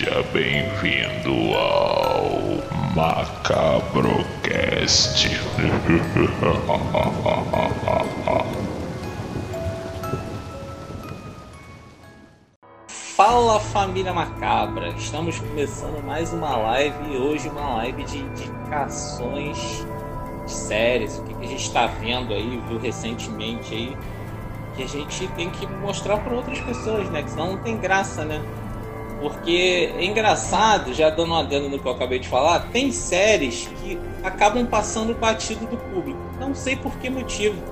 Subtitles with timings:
[0.00, 2.30] Seja bem-vindo ao
[2.96, 3.68] Macabrocast.
[12.88, 19.86] Fala família macabra, estamos começando mais uma live e hoje uma live de indicações
[20.46, 23.94] de séries, o que a gente está vendo aí, viu recentemente aí,
[24.74, 27.22] que a gente tem que mostrar para outras pessoas, né?
[27.22, 28.42] Que senão não tem graça, né?
[29.20, 33.68] Porque é engraçado, já dando uma adendo no que eu acabei de falar, tem séries
[33.82, 36.18] que acabam passando batido do público.
[36.40, 37.62] Não sei por que motivo.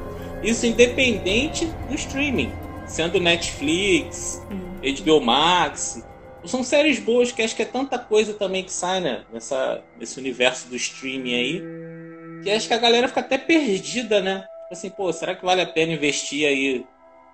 [0.43, 2.53] Isso independente do streaming,
[2.87, 4.47] sendo Netflix,
[4.83, 6.05] HBO Max.
[6.45, 10.21] São séries boas que acho que é tanta coisa também que sai né, nessa, nesse
[10.21, 11.63] universo do streaming aí.
[12.43, 14.41] Que acho que a galera fica até perdida, né?
[14.41, 16.85] Tipo assim, pô, será que vale a pena investir aí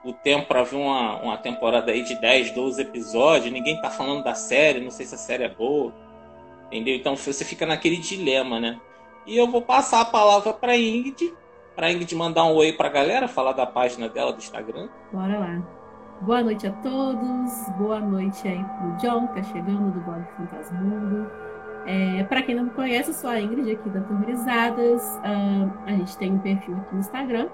[0.04, 4.22] o tempo para ver uma, uma temporada aí de 10, 12 episódios, ninguém tá falando
[4.22, 5.92] da série, não sei se a série é boa.
[6.66, 6.94] Entendeu?
[6.94, 8.80] Então você fica naquele dilema, né?
[9.26, 11.32] E eu vou passar a palavra para Ingrid,
[11.74, 14.88] para Ingrid mandar um oi para a galera, falar da página dela do Instagram.
[15.12, 15.62] Bora lá.
[16.20, 21.30] Boa noite a todos, boa noite aí pro John, que tá chegando do Blog Fantasmundo.
[21.86, 25.02] É, para quem não me conhece, eu sou a Ingrid aqui da Tormerizadas.
[25.16, 27.48] Uh, a gente tem um perfil aqui no Instagram,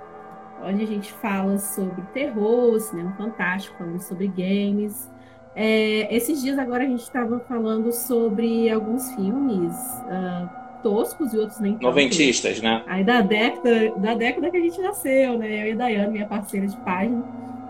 [0.64, 5.10] onde a gente fala sobre terror, cinema fantástico, falando sobre games.
[5.54, 10.48] É, esses dias agora a gente estava falando sobre alguns filmes uh,
[10.82, 11.82] toscos e outros nem tanto.
[11.84, 12.82] Noventistas, né?
[12.86, 15.62] Aí da década, da década que a gente nasceu, né?
[15.62, 17.24] Eu e a Dayane, minha parceira de página,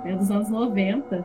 [0.04, 1.24] né, dos anos 90.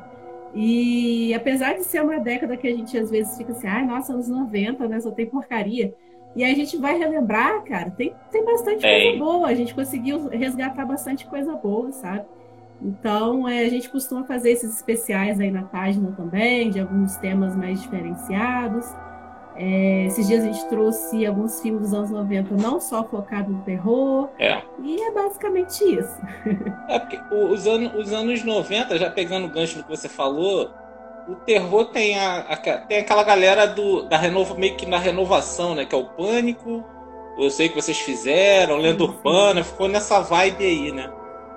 [0.53, 3.85] E apesar de ser uma década que a gente às vezes fica assim, ai, ah,
[3.85, 4.99] nossa, anos 90, né?
[5.01, 5.93] Só tem porcaria.
[6.35, 9.47] E aí a gente vai relembrar, cara, tem, tem bastante coisa boa.
[9.47, 12.25] A gente conseguiu resgatar bastante coisa boa, sabe?
[12.81, 17.55] Então, é, a gente costuma fazer esses especiais aí na página também, de alguns temas
[17.55, 18.85] mais diferenciados.
[19.55, 23.61] É, esses dias a gente trouxe alguns filmes dos anos 90, não só focado no
[23.61, 24.29] terror.
[24.37, 24.61] É.
[24.83, 26.21] E é basicamente isso.
[26.89, 30.69] É porque os anos, os anos 90, já pegando o gancho do que você falou,
[31.27, 35.73] o terror tem, a, a, tem aquela galera do, da renova, meio que na renovação,
[35.73, 35.85] né?
[35.85, 36.83] Que é o Pânico,
[37.37, 41.11] eu sei que vocês fizeram, Lenda Urbana, ficou nessa vibe aí, né?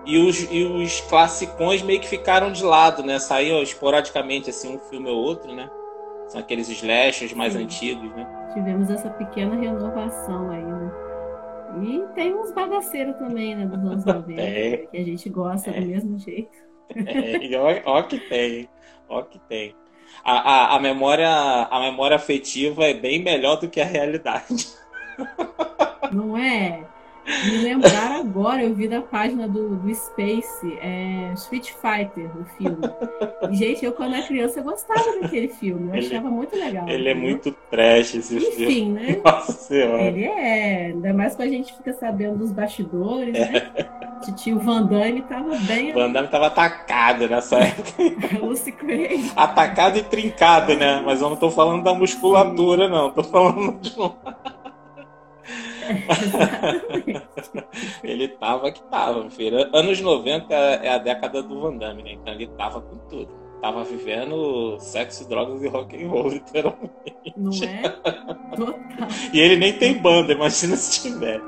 [0.04, 3.18] E os, e os classicões meio que ficaram de lado, né?
[3.18, 5.68] Saiu esporadicamente assim um filme ou outro, né?
[6.28, 7.64] São aqueles slashers mais Sim.
[7.64, 8.26] antigos, né?
[8.54, 10.90] Tivemos essa pequena renovação aí, né?
[11.82, 13.66] E tem uns bagaceiros também, né?
[13.66, 14.76] Dos anos 90, é.
[14.78, 15.80] que a gente gosta é.
[15.80, 16.56] do mesmo jeito.
[16.94, 18.68] É, ó, ó que tem.
[19.08, 19.74] Ó que tem.
[20.24, 21.28] A, a, a, memória,
[21.70, 24.68] a memória afetiva é bem melhor do que a realidade.
[26.12, 26.84] Não é?
[27.44, 32.78] Me lembrar agora, eu vi da página do, do Space, é Street Fighter, o filme.
[33.54, 36.88] gente, eu quando era criança eu gostava daquele filme, eu ele, achava muito legal.
[36.88, 38.64] Ele é muito trash esse Enfim, filme.
[38.64, 39.20] Enfim, né?
[39.24, 40.02] Nossa senhora.
[40.02, 43.72] Ele é, ainda mais quando a gente fica sabendo dos bastidores, né?
[43.74, 43.98] É.
[44.32, 45.92] Tio Van Damme tava bem.
[45.92, 48.02] Van Damme tava atacado nessa época.
[48.42, 49.30] Lucy Craig.
[49.36, 51.02] Atacado e trincado, né?
[51.04, 53.10] Mas eu não tô falando da musculatura, não.
[53.10, 53.94] Tô falando de
[58.02, 59.68] ele tava que tava, filho.
[59.74, 62.12] Anos 90 é a década do Van Damme, né?
[62.12, 63.28] Então ele tava com tudo.
[63.60, 67.34] Tava vivendo sexo, drogas e rock and roll, literalmente.
[67.36, 67.88] Não é?
[68.56, 69.08] Total.
[69.32, 71.40] E ele nem tem banda, imagina se tiver.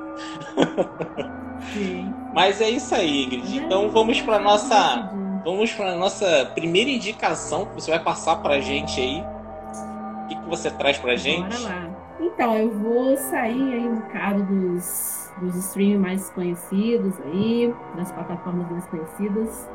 [1.73, 2.13] Sim.
[2.35, 3.59] Mas é isso aí, Ingrid.
[3.59, 3.63] É.
[3.63, 5.11] Então vamos para nossa
[5.45, 9.21] vamos para nossa primeira indicação que você vai passar pra gente aí.
[9.21, 11.57] O que, que você traz pra gente?
[11.57, 11.90] Bora lá.
[12.21, 18.71] Então, eu vou sair aí um bocado dos, dos streams mais conhecidos aí, das plataformas
[18.71, 19.69] mais conhecidas.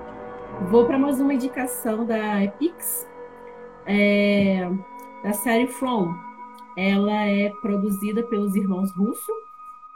[0.70, 3.08] Vou para mais uma indicação da Epix,
[3.86, 4.70] é,
[5.24, 6.14] da série From.
[6.78, 9.32] Ela é produzida pelos irmãos Russo.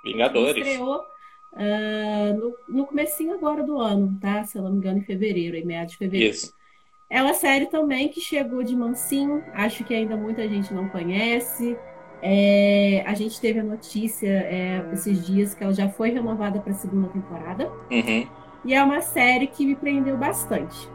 [0.04, 0.66] Vingadores.
[0.66, 1.02] Estreou
[1.54, 4.44] uh, no, no comecinho agora do ano, tá?
[4.44, 6.34] Se eu não me engano, em fevereiro, em meados de fevereiro.
[6.34, 6.54] Isso.
[7.10, 11.78] É uma série também que chegou de mansinho, acho que ainda muita gente não conhece.
[12.22, 16.72] É, a gente teve a notícia é, esses dias que ela já foi renovada para
[16.72, 17.72] a segunda temporada.
[17.90, 18.28] Uhum.
[18.66, 20.88] E é uma série que me prendeu bastante.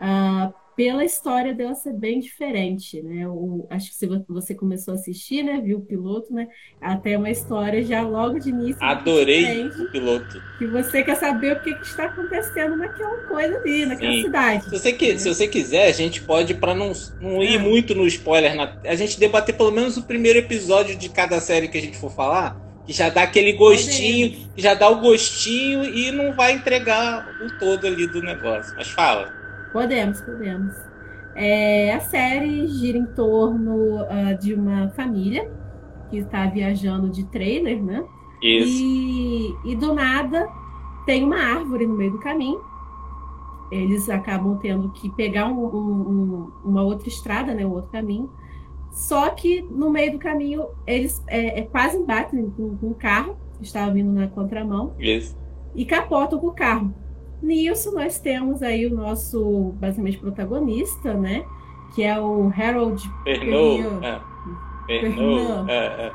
[0.00, 3.28] Uh, pela história dela ser bem diferente, né?
[3.28, 5.60] O, acho que se você começou a assistir, né?
[5.60, 6.48] Viu o piloto, né?
[6.80, 8.82] Até uma história já logo de início.
[8.82, 10.42] Adorei o piloto.
[10.58, 14.22] Que você quer saber o que, que, está acontecendo naquela coisa ali, naquela Sim.
[14.22, 14.64] cidade.
[14.64, 15.18] Se você, que, né?
[15.18, 17.58] se você quiser, a gente pode, para não, não ir é.
[17.58, 21.68] muito no spoiler, na, a gente debater pelo menos o primeiro episódio de cada série
[21.68, 22.60] que a gente for falar.
[22.84, 27.58] Que já dá aquele gostinho, que já dá o gostinho e não vai entregar o
[27.60, 28.74] todo ali do negócio.
[28.76, 29.41] Mas fala.
[29.72, 30.74] Podemos, podemos.
[31.34, 35.50] É, a série gira em torno uh, de uma família
[36.10, 38.04] que está viajando de trailer, né?
[38.42, 38.82] Isso.
[38.82, 40.46] E, e do nada
[41.06, 42.60] tem uma árvore no meio do caminho.
[43.70, 47.64] Eles acabam tendo que pegar um, um, uma outra estrada, né?
[47.64, 48.30] Um outro caminho.
[48.90, 53.36] Só que no meio do caminho eles é, é quase embatem com, com um carro
[53.56, 54.94] que estava vindo na contramão.
[54.98, 55.34] Isso.
[55.74, 56.94] E capotam com o carro.
[57.42, 61.44] Nisso nós temos aí o nosso basicamente protagonista, né?
[61.94, 64.06] Que é o Harold Pernod.
[64.06, 64.20] É.
[65.68, 66.12] É, é.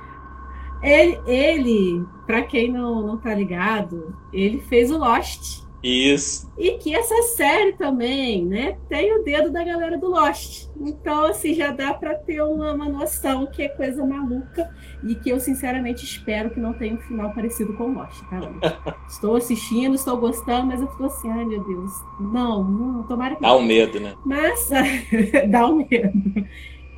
[0.81, 5.66] Ele, ele para quem não, não tá ligado, ele fez o Lost.
[5.83, 6.51] Isso.
[6.57, 10.67] E que essa série também, né, tem o dedo da galera do Lost.
[10.79, 14.69] Então, assim, já dá para ter uma, uma noção que é coisa maluca
[15.03, 18.95] e que eu, sinceramente, espero que não tenha um final parecido com Lost, tá?
[19.07, 23.41] estou assistindo, estou gostando, mas eu fico assim, ai meu Deus, não, não, tomara que.
[23.41, 24.15] Dá um medo, né?
[24.25, 24.69] Mas,
[25.49, 26.47] dá um medo.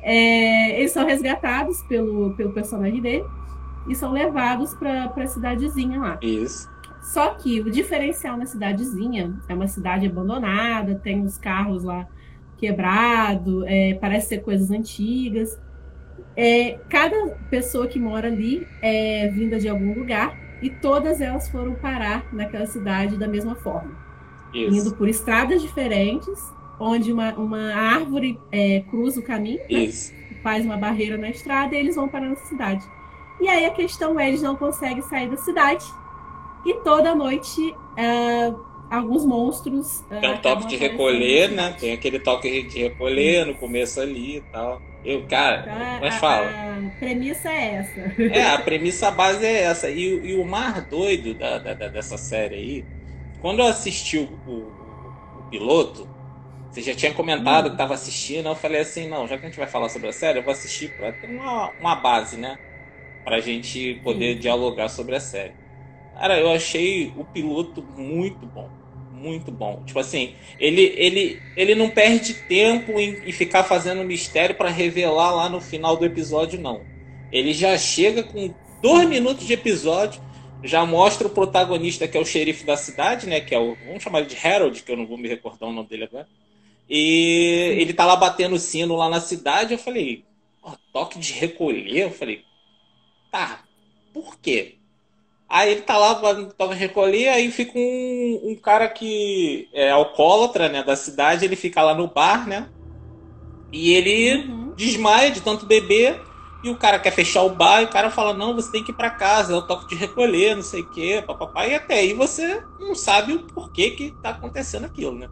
[0.02, 3.24] É, eles são resgatados pelo, pelo personagem dele
[3.86, 6.18] e são levados para a cidadezinha lá.
[6.22, 6.68] Isso.
[7.02, 12.06] Só que o diferencial na cidadezinha é uma cidade abandonada, tem os carros lá
[12.58, 15.58] quebrado, é, parece ser coisas antigas.
[16.36, 21.74] É, cada pessoa que mora ali é vinda de algum lugar e todas elas foram
[21.74, 23.92] parar naquela cidade da mesma forma.
[24.52, 24.74] Isso.
[24.74, 29.90] Indo por estradas diferentes, onde uma, uma árvore é, cruza o caminho, né?
[30.42, 32.84] faz uma barreira na estrada e eles vão parar nessa cidade.
[33.40, 35.84] E aí a questão é, eles não conseguem sair da cidade.
[36.64, 40.00] E toda noite uh, alguns monstros.
[40.00, 41.74] Uh, Tem um toque de recolher, né?
[41.78, 44.80] Tem aquele toque de recolher no começo ali e tal.
[45.04, 46.46] Eu, cara, então, mas fala.
[46.48, 48.22] A premissa é essa.
[48.22, 49.88] É, a premissa base é essa.
[49.88, 52.84] E, e o mais doido da, da, dessa série aí,
[53.40, 54.72] quando eu assisti o, o,
[55.38, 56.06] o piloto,
[56.70, 57.68] você já tinha comentado hum.
[57.68, 60.12] que estava assistindo, eu falei assim, não, já que a gente vai falar sobre a
[60.12, 62.58] série, eu vou assistir para ter uma, uma base, né?
[63.24, 65.54] pra gente poder dialogar sobre a série.
[66.20, 68.68] Cara, eu achei o piloto muito bom.
[69.10, 69.82] Muito bom.
[69.86, 75.34] Tipo assim, ele, ele, ele não perde tempo em, em ficar fazendo mistério para revelar
[75.34, 76.82] lá no final do episódio, não.
[77.32, 80.20] Ele já chega com dois minutos de episódio,
[80.62, 83.40] já mostra o protagonista que é o xerife da cidade, né?
[83.40, 83.74] Que é o.
[83.86, 86.28] Vamos chamar ele de Harold, que eu não vou me recordar o nome dele agora.
[86.88, 89.72] E ele tá lá batendo sino lá na cidade.
[89.72, 90.24] Eu falei,
[90.92, 92.04] toque de recolher.
[92.04, 92.44] Eu falei,
[93.30, 93.64] Tá,
[94.12, 94.79] por quê?
[95.50, 96.14] Aí ele tá lá,
[96.56, 101.82] tava recolher, aí fica um, um cara que é alcoólatra, né, da cidade, ele fica
[101.82, 102.68] lá no bar, né?
[103.72, 104.72] E ele uhum.
[104.76, 106.22] desmaia de tanto beber,
[106.62, 108.92] e o cara quer fechar o bar, e o cara fala, não, você tem que
[108.92, 111.94] ir para casa, é o toque de recolher, não sei o quê, papapá, e até
[111.94, 115.28] aí você não sabe o porquê que tá acontecendo aquilo, né?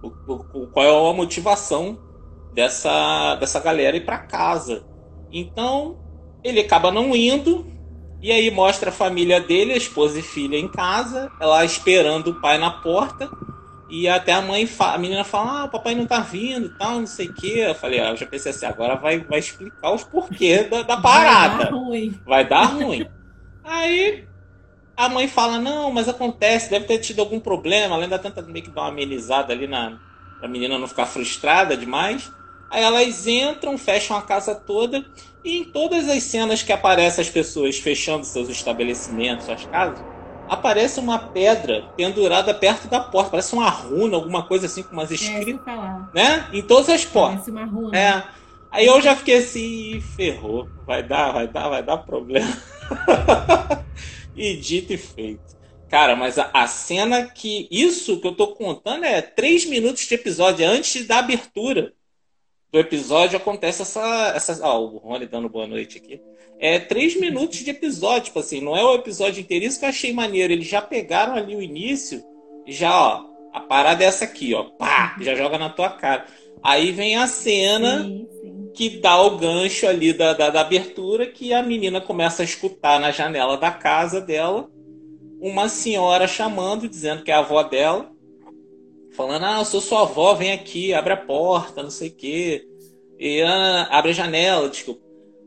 [0.00, 1.98] O, o, qual é a motivação
[2.52, 4.84] dessa, dessa galera ir para casa.
[5.32, 5.98] Então,
[6.44, 7.66] ele acaba não indo,
[8.20, 12.40] e aí mostra a família dele, a esposa e filha em casa, ela esperando o
[12.40, 13.30] pai na porta.
[13.90, 17.06] E até a mãe, a menina fala, ah, o papai não tá vindo tal, não
[17.06, 17.64] sei o quê.
[17.66, 20.96] Eu falei, ah, eu já pensei assim, agora vai, vai explicar os porquês da, da
[20.98, 21.56] parada.
[21.56, 22.20] Vai dar ruim.
[22.26, 23.08] Vai dar ruim.
[23.64, 24.28] aí
[24.94, 27.94] a mãe fala, não, mas acontece, deve ter tido algum problema.
[27.94, 29.96] Ela ainda tenta meio que dar uma amenizada ali na.
[30.38, 32.30] Pra menina não ficar frustrada demais.
[32.70, 35.04] Aí elas entram, fecham a casa toda.
[35.48, 39.98] E em todas as cenas que aparecem as pessoas fechando seus estabelecimentos, suas casas,
[40.46, 43.30] aparece uma pedra pendurada perto da porta.
[43.30, 45.66] Parece uma runa, alguma coisa assim, com umas é, escritas.
[45.66, 46.48] É, né?
[46.52, 47.46] Em todas as portas.
[47.46, 47.98] Parece uma runa.
[47.98, 48.24] É.
[48.70, 50.68] Aí eu já fiquei assim, ferrou.
[50.86, 52.54] Vai dar, vai dar, vai dar problema.
[54.36, 55.56] e dito e feito.
[55.88, 57.66] Cara, mas a, a, cena que.
[57.70, 61.94] Isso que eu tô contando é três minutos de episódio antes da abertura
[62.70, 64.32] do episódio acontece essa.
[64.34, 66.20] essa ó, o Rony dando boa noite aqui.
[66.60, 69.64] É três minutos de episódio, tipo assim, não é o episódio inteiro.
[69.64, 70.52] Isso que eu achei maneiro.
[70.52, 72.22] Eles já pegaram ali o início
[72.66, 74.64] já, ó, a parada é essa aqui, ó.
[74.64, 75.16] Pá!
[75.20, 76.26] Já joga na tua cara.
[76.62, 78.70] Aí vem a cena sim, sim.
[78.74, 83.00] que dá o gancho ali da, da, da abertura que a menina começa a escutar
[83.00, 84.68] na janela da casa dela
[85.40, 88.10] uma senhora chamando, dizendo que é a avó dela
[89.16, 92.66] falando, ah, eu sou sua avó, vem aqui, abre a porta, não sei o quê.
[93.18, 95.00] E, ah, abre a janela, desculpa.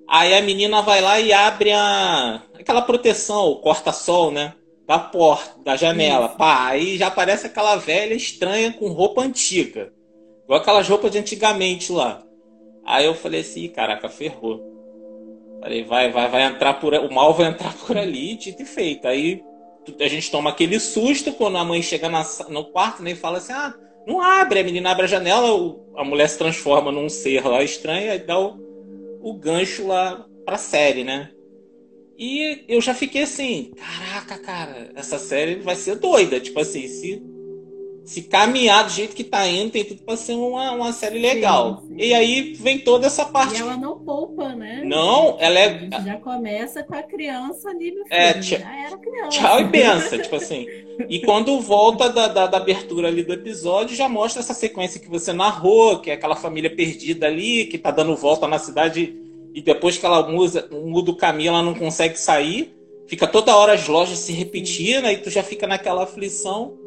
[0.07, 4.53] Aí a menina vai lá e abre a, aquela proteção, o corta-sol, né?
[4.85, 6.25] Da porta, da janela.
[6.27, 6.37] Isso.
[6.37, 9.93] Pá, aí já aparece aquela velha estranha com roupa antiga.
[10.43, 12.21] Igual aquelas roupas de antigamente lá.
[12.85, 14.61] Aí eu falei assim, caraca, ferrou.
[15.61, 19.07] Falei, vai, vai, vai entrar por o mal vai entrar por ali, dito e feito.
[19.07, 19.41] Aí
[19.99, 23.37] a gente toma aquele susto quando a mãe chega na, no quarto né, e fala
[23.39, 23.73] assim: ah,
[24.05, 25.47] Não abre, a menina abre a janela,
[25.95, 28.59] a mulher se transforma num ser lá estranho e dá o,
[29.21, 31.31] o gancho lá pra série, né?
[32.17, 36.39] E eu já fiquei assim, caraca, cara, essa série vai ser doida.
[36.39, 37.23] Tipo assim, se
[38.03, 41.81] se caminhar do jeito que tá indo, tem tudo pra ser uma, uma série legal.
[41.81, 41.95] Sim, sim.
[41.97, 43.55] E aí vem toda essa parte.
[43.55, 44.81] E ela não poupa, né?
[44.83, 45.89] Não, ela é.
[46.03, 48.55] já começa com a criança ali, é, filho.
[48.55, 49.29] É, já era criança.
[49.29, 50.65] Tchau e benção, tipo assim.
[51.07, 55.09] E quando volta da, da, da, abertura ali do episódio, já mostra essa sequência que
[55.09, 59.15] você narrou, que é aquela família perdida ali, que tá dando volta na cidade,
[59.53, 62.75] e depois que ela muda, muda o caminho, ela não consegue sair.
[63.07, 66.80] Fica toda hora as lojas se repetindo, aí tu já fica naquela aflição.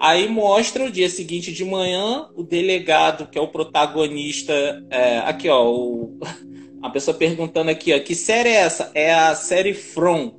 [0.00, 4.52] Aí mostra o dia seguinte de manhã, o delegado, que é o protagonista.
[4.88, 5.70] É, aqui, ó.
[5.70, 6.18] O,
[6.82, 8.90] a pessoa perguntando aqui, ó, que série é essa?
[8.94, 10.32] É a série From.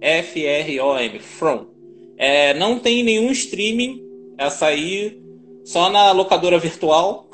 [0.00, 1.18] F-R-O-M.
[1.18, 1.66] From.
[2.16, 4.00] É, não tem nenhum streaming.
[4.38, 5.20] Essa aí
[5.64, 7.28] só na locadora virtual.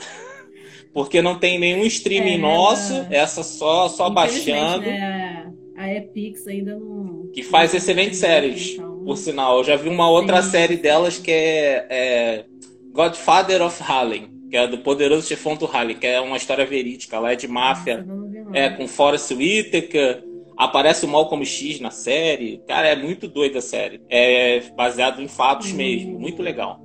[0.95, 2.95] Porque não tem nenhum streaming é, nosso.
[3.11, 4.87] Essa só, só baixando.
[4.87, 7.31] Né, a Epix ainda não.
[7.33, 8.79] Que faz excelentes séries.
[9.09, 9.57] Por sinal.
[9.57, 10.51] Eu já vi uma outra Sim.
[10.51, 12.45] série delas que é, é,
[12.93, 17.17] Godfather of Harlem, que é do poderoso chefão do Harlem, que é uma história verídica,
[17.17, 18.07] ela é de máfia,
[18.53, 20.23] é com Forrest Whitaker,
[20.59, 22.61] aparece o Malcolm X na série.
[22.69, 24.03] Cara, é muito doida a série.
[24.11, 26.79] É baseado em fatos mesmo, muito legal.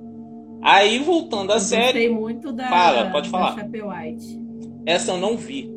[0.62, 2.08] Aí, voltando à eu série.
[2.08, 3.54] muito da, fala, pode falar.
[3.54, 4.40] White.
[4.86, 5.70] Essa eu não vi.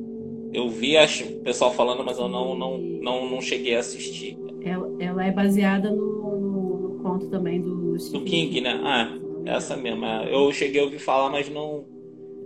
[0.54, 4.38] Eu vi o pessoal falando, mas eu não, não, não, não cheguei a assistir.
[4.64, 6.18] Ela, ela é baseada no
[7.08, 8.80] conto também do Do King, né?
[8.84, 9.10] Ah,
[9.46, 10.06] essa mesmo.
[10.06, 10.34] É.
[10.34, 11.86] Eu cheguei a ouvir falar, mas não.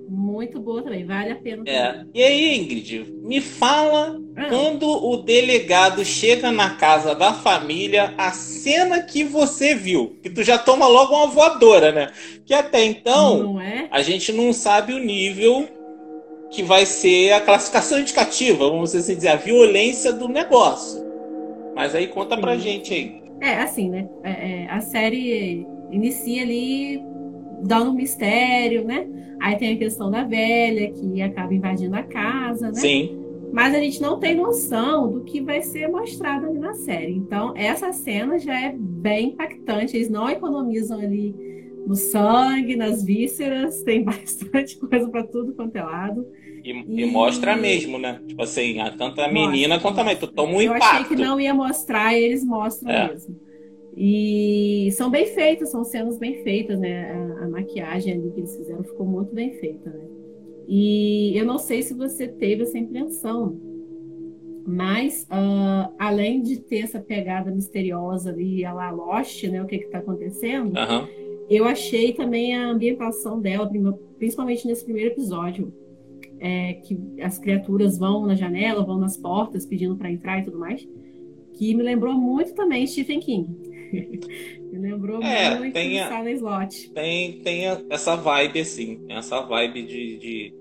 [0.08, 1.64] Muito boa também, vale a pena.
[1.66, 2.06] É.
[2.14, 4.50] E aí, Ingrid, me fala ah.
[4.50, 10.20] quando o delegado chega na casa da família, a cena que você viu.
[10.22, 12.12] Que tu já toma logo uma voadora, né?
[12.46, 13.88] Que até então é?
[13.90, 15.68] a gente não sabe o nível
[16.50, 21.02] que vai ser a classificação indicativa, vamos assim dizer, a violência do negócio.
[21.74, 23.21] Mas aí conta pra gente aí.
[23.42, 24.08] É, assim, né?
[24.24, 27.04] É, é, a série inicia ali
[27.64, 29.08] dando um mistério, né?
[29.42, 32.76] Aí tem a questão da velha que acaba invadindo a casa, né?
[32.76, 33.18] Sim.
[33.52, 37.14] Mas a gente não tem noção do que vai ser mostrado ali na série.
[37.14, 39.98] Então, essa cena já é bem impactante.
[39.98, 41.36] Eles não economizam ali
[41.86, 46.26] no sangue, nas vísceras, tem bastante coisa para tudo quanto é lado.
[46.64, 47.06] E, e...
[47.06, 48.22] mostra mesmo, né?
[48.28, 50.16] Tipo assim, tanto a menina mostra, quanto a mãe.
[50.16, 50.84] Tu toma um eu impacto.
[50.84, 53.08] Eu achei que não ia mostrar eles mostram é.
[53.10, 53.36] mesmo.
[53.96, 57.12] E são bem feitas, são cenas bem feitas, né?
[57.12, 60.06] A, a, maquiagem ali que eles fizeram ficou muito bem feita, né?
[60.68, 63.60] E eu não sei se você teve essa impressão,
[64.66, 69.62] mas uh, além de ter essa pegada misteriosa ali, a Lost, né?
[69.62, 70.78] O que está acontecendo?
[70.78, 71.08] Uhum.
[71.50, 73.70] Eu achei também a ambientação dela,
[74.18, 75.74] principalmente nesse primeiro episódio,
[76.42, 80.58] é, que as criaturas vão na janela, vão nas portas pedindo para entrar e tudo
[80.58, 80.86] mais,
[81.54, 83.48] que me lembrou muito também Stephen King.
[84.74, 86.90] me lembrou é, muito tem a, Silent Slot.
[86.90, 90.54] Tem, tem essa vibe, assim, essa vibe de, de,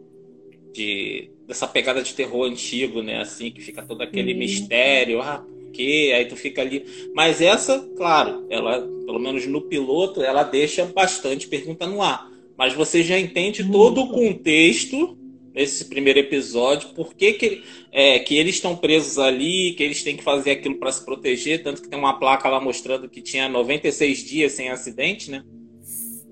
[0.74, 3.18] de, dessa pegada de terror antigo, né?
[3.18, 4.38] Assim, que fica todo aquele Sim.
[4.38, 6.12] mistério, ah, por quê?
[6.14, 6.84] Aí tu fica ali.
[7.14, 12.28] Mas essa, claro, ela, pelo menos no piloto, ela deixa bastante pergunta no ar.
[12.58, 13.72] Mas você já entende muito.
[13.72, 15.16] todo o contexto
[15.54, 20.16] nesse primeiro episódio, por que, que, é, que eles estão presos ali, que eles têm
[20.16, 23.48] que fazer aquilo para se proteger, tanto que tem uma placa lá mostrando que tinha
[23.48, 25.42] 96 dias sem acidente, né?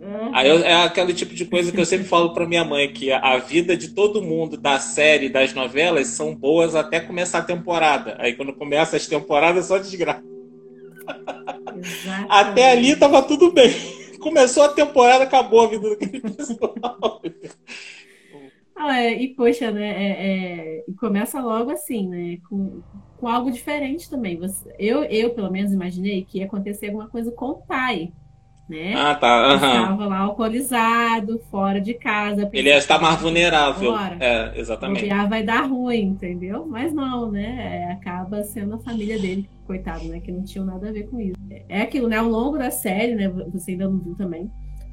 [0.00, 0.30] Uhum.
[0.32, 3.10] Aí eu, é aquele tipo de coisa que eu sempre falo para minha mãe, que
[3.10, 7.44] a, a, vida de todo mundo da série, das novelas, são boas até começar a
[7.44, 8.14] temporada.
[8.18, 10.22] Aí quando começa as temporadas, é só desgraça.
[12.28, 13.70] Até ali tava tudo bem.
[14.20, 17.22] Começou a temporada, acabou a vida daquele pessoal.
[18.78, 19.88] Ah, é, e poxa, né?
[19.88, 22.38] É, é, e começa logo assim, né?
[22.48, 22.80] Com,
[23.16, 24.38] com algo diferente também.
[24.38, 28.12] Você, eu, eu, pelo menos, imaginei que ia acontecer alguma coisa com o pai.
[28.68, 28.94] Né?
[28.94, 29.48] Ah, tá.
[29.48, 29.54] Uhum.
[29.54, 32.48] Estava lá alcoolizado, fora de casa.
[32.52, 33.96] Ele ia estar mais vulnerável.
[34.20, 35.12] É, exatamente.
[35.12, 36.64] O vai dar ruim, entendeu?
[36.66, 37.86] Mas não, né?
[37.88, 40.20] É, acaba sendo a família dele, coitado, né?
[40.20, 41.34] Que não tinha nada a ver com isso.
[41.68, 42.18] É aquilo, né?
[42.18, 43.28] Ao longo da série, né?
[43.52, 44.48] Você ainda não viu também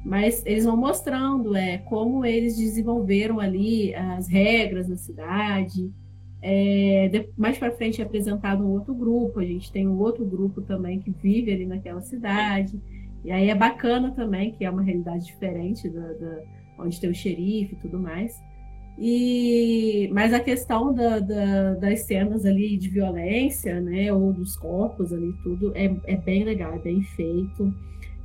[0.06, 5.92] mas eles vão mostrando é, como eles desenvolveram ali as regras na cidade.
[6.40, 10.24] É, de, mais para frente é apresentado um outro grupo, a gente tem um outro
[10.24, 12.80] grupo também que vive ali naquela cidade.
[13.24, 16.38] E aí é bacana também, que é uma realidade diferente da, da
[16.78, 18.40] onde tem o xerife e tudo mais.
[18.96, 25.12] E, mas a questão da, da, das cenas ali de violência, né, ou dos corpos
[25.12, 27.74] ali, tudo, é, é bem legal, é bem feito.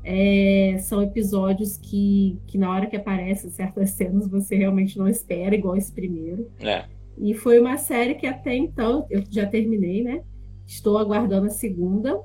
[0.03, 5.55] É, são episódios que, que na hora que aparecem certas cenas você realmente não espera,
[5.55, 6.49] igual esse primeiro.
[6.59, 6.85] É.
[7.17, 10.23] E foi uma série que até então, eu já terminei, né?
[10.65, 12.19] Estou aguardando a segunda.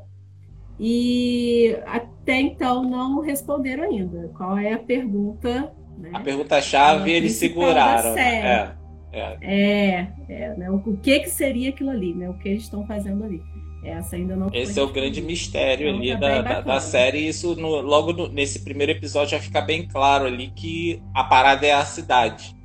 [0.78, 4.30] E até então não responderam ainda.
[4.36, 5.72] Qual é a pergunta?
[5.98, 6.10] Né?
[6.12, 8.16] A pergunta-chave eles seguraram.
[8.16, 8.74] É,
[9.12, 9.28] é.
[9.40, 10.70] é, é né?
[10.70, 12.28] o que, que seria aquilo ali, né?
[12.28, 13.42] O que eles estão fazendo ali.
[13.86, 17.28] Essa ainda não Esse é o grande mistério então, ali tá da, da, da, série.
[17.28, 21.64] Isso no, logo no, nesse primeiro episódio já fica bem claro ali que a parada
[21.64, 22.56] é a cidade.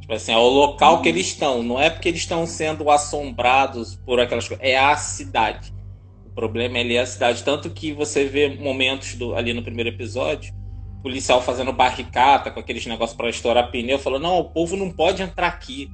[0.00, 1.62] Tipo assim, é o local que eles estão.
[1.62, 4.64] Não é porque eles estão sendo assombrados por aquelas coisas.
[4.64, 5.72] É a cidade.
[6.26, 7.44] O problema é ali é a cidade.
[7.44, 10.52] Tanto que você vê momentos do, ali no primeiro episódio,
[11.02, 15.22] policial fazendo barricata com aqueles negócios para estourar pneu, falou: não, o povo não pode
[15.22, 15.88] entrar aqui.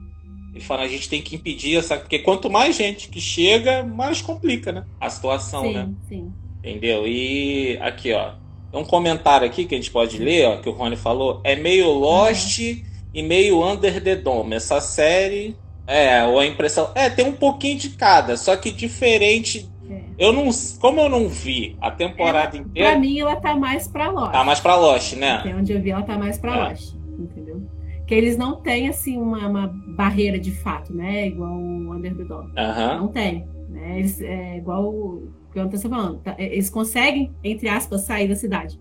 [0.53, 1.97] Ele fala: a gente tem que impedir essa.
[1.97, 4.85] Porque quanto mais gente que chega, mais complica, né?
[5.01, 5.89] A situação, sim, né?
[6.09, 6.33] Sim.
[6.59, 7.07] Entendeu?
[7.07, 8.35] E aqui, ó.
[8.71, 11.41] Tem um comentário aqui que a gente pode ler, ó, que o Rony falou.
[11.45, 12.59] É meio Lost.
[12.59, 14.57] Uhum e meio Under the Dome.
[14.57, 15.57] Essa série.
[15.87, 16.91] É, ou a impressão.
[16.95, 19.69] É, tem um pouquinho de cada, só que diferente.
[19.91, 20.01] É.
[20.19, 20.49] Eu não.
[20.81, 22.91] Como eu não vi a temporada ela, inteira.
[22.91, 24.33] Pra mim, ela tá mais pra Lost.
[24.33, 25.33] Tá mais pra Lost, né?
[25.33, 26.69] Até onde eu vi, ela tá mais pra é.
[26.69, 26.95] Lost.
[27.19, 27.63] Entendeu?
[28.13, 31.29] Que eles não têm, assim, uma, uma barreira de fato, né?
[31.29, 32.53] Igual o Under the Dome.
[32.55, 33.49] Não tem.
[33.71, 34.01] Né?
[34.01, 36.19] Eles, é igual o que eu tô falando.
[36.19, 36.37] Tá?
[36.39, 38.79] Eles conseguem, entre aspas, sair da cidade.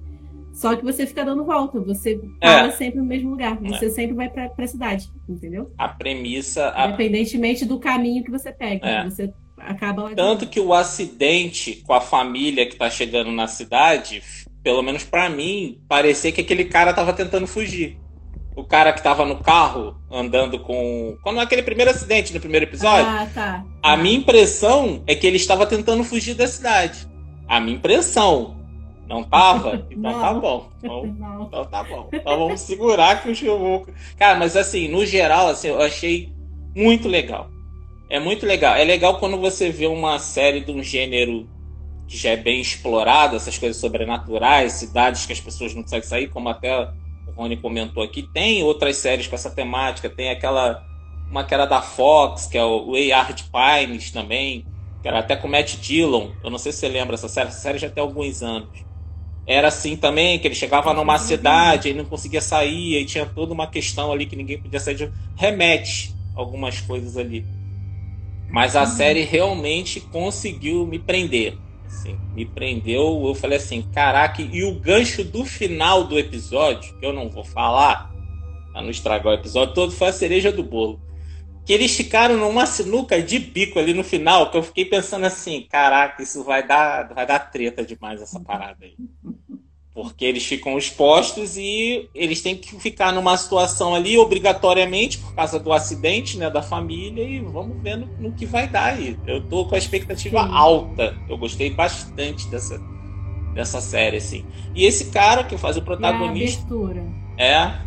[0.51, 2.71] Só que você fica dando volta, você para é.
[2.71, 3.89] sempre no mesmo lugar, você é.
[3.89, 5.71] sempre vai para a cidade, entendeu?
[5.77, 6.73] A premissa.
[6.75, 6.87] A...
[6.87, 9.03] Independentemente do caminho que você pega, é.
[9.05, 14.21] você acaba Tanto que o acidente com a família que tá chegando na cidade,
[14.61, 17.97] pelo menos para mim, parecia que aquele cara tava tentando fugir.
[18.55, 21.17] O cara que tava no carro andando com.
[21.23, 23.07] Quando aquele primeiro acidente no primeiro episódio.
[23.07, 23.65] Ah, tá.
[23.81, 27.07] A minha impressão é que ele estava tentando fugir da cidade.
[27.47, 28.57] A minha impressão.
[29.07, 29.87] Não tava?
[29.91, 30.21] Então tá não.
[30.21, 30.69] tá bom.
[30.83, 31.05] Então,
[31.47, 32.09] então, tá bom.
[32.11, 33.91] Então vamos segurar que o Chimuco.
[34.17, 36.33] Cara, mas assim, no geral, assim, eu achei
[36.75, 37.49] muito legal.
[38.09, 38.75] É muito legal.
[38.75, 41.47] É legal quando você vê uma série de um gênero
[42.07, 46.27] que já é bem explorado, essas coisas sobrenaturais, cidades que as pessoas não conseguem sair,
[46.29, 46.89] como até
[47.31, 48.23] o Rony comentou aqui.
[48.23, 50.85] Tem outras séries com essa temática, tem aquela.
[51.29, 54.65] Uma que era da Fox, que é o Way Art Pines também,
[55.01, 56.31] que era até com Matt Dillon.
[56.43, 58.83] Eu não sei se você lembra essa série, essa série já tem alguns anos
[59.45, 63.53] era assim também, que ele chegava numa cidade e não conseguia sair, e tinha toda
[63.53, 65.11] uma questão ali que ninguém podia sair de.
[65.35, 67.45] Remete algumas coisas ali.
[68.49, 68.87] Mas a uhum.
[68.87, 71.57] série realmente conseguiu me prender.
[71.91, 77.05] Assim, me prendeu, eu falei assim, caraca, e o gancho do final do episódio, que
[77.05, 78.09] eu não vou falar,
[78.71, 80.99] pra não estragar o episódio todo, foi a cereja do bolo
[81.65, 85.67] que eles ficaram numa sinuca de bico ali no final, que eu fiquei pensando assim,
[85.69, 88.95] caraca, isso vai dar, vai dar treta demais essa parada aí.
[89.93, 95.59] Porque eles ficam expostos e eles têm que ficar numa situação ali obrigatoriamente por causa
[95.59, 99.17] do acidente, né, da família e vamos ver no, no que vai dar aí.
[99.27, 100.53] Eu tô com a expectativa Sim.
[100.53, 101.17] alta.
[101.27, 102.81] Eu gostei bastante dessa
[103.53, 104.45] dessa série assim.
[104.73, 106.65] E esse cara que faz o protagonista
[107.37, 107.81] é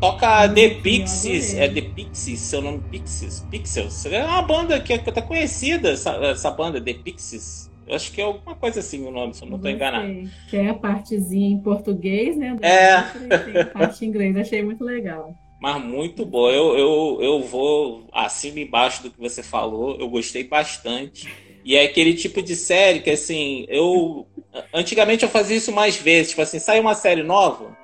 [0.00, 4.04] Toca The Pixies, é The Pixies, seu nome Pixies, Pixels.
[4.06, 7.70] É uma banda que é até conhecida, essa, essa banda, The Pixies.
[7.86, 10.06] Eu acho que é alguma coisa assim o nome, se eu não estou enganado.
[10.48, 12.56] Que é a partezinha em português, né?
[12.62, 13.02] É.
[13.38, 15.34] Tem a parte em inglês, achei muito legal.
[15.60, 16.52] Mas muito boa.
[16.52, 19.96] Eu, eu, eu vou acima e embaixo do que você falou.
[19.98, 21.32] Eu gostei bastante.
[21.64, 24.26] E é aquele tipo de série que, assim, eu.
[24.72, 26.30] Antigamente eu fazia isso mais vezes.
[26.30, 27.76] Tipo assim, sai uma série nova.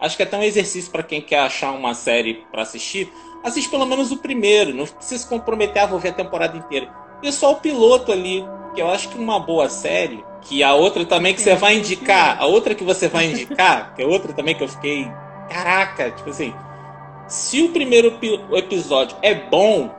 [0.00, 3.10] Acho que é até um exercício para quem quer achar uma série para assistir.
[3.42, 6.88] Assiste pelo menos o primeiro, não precisa se comprometer a ver a temporada inteira.
[7.22, 11.04] E só o piloto ali, que eu acho que uma boa série, que a outra
[11.04, 14.54] também que você vai indicar, a outra que você vai indicar, que é outra também
[14.54, 15.10] que eu fiquei,
[15.48, 16.54] caraca, tipo assim,
[17.26, 18.18] se o primeiro
[18.52, 19.90] episódio é bom,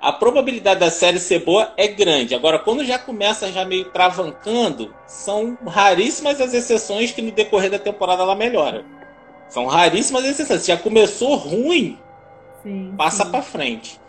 [0.00, 2.34] a probabilidade da série ser boa é grande.
[2.34, 7.78] Agora, quando já começa já meio travancando, são raríssimas as exceções que no decorrer da
[7.78, 8.84] temporada ela melhora.
[9.48, 10.62] São raríssimas exceções.
[10.62, 11.98] Se já começou ruim,
[12.62, 14.00] sim, passa para frente.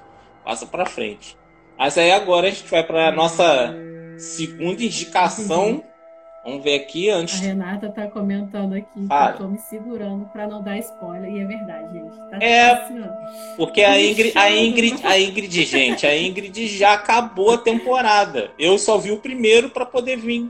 [0.43, 1.37] Passa para frente.
[1.83, 3.75] Mas aí agora a gente vai para nossa
[4.17, 5.65] segunda indicação.
[5.67, 5.83] Uhum.
[6.45, 7.41] Vamos ver aqui antes.
[7.41, 9.33] A Renata tá comentando aqui Fala.
[9.33, 11.29] que eu tô me segurando para não dar spoiler.
[11.29, 12.17] E é verdade, gente.
[12.29, 13.03] Tá é, assim,
[13.57, 18.51] porque a Ingrid, a Ingrid, a Ingrid, gente, a Ingrid já acabou a temporada.
[18.57, 20.49] Eu só vi o primeiro para poder vir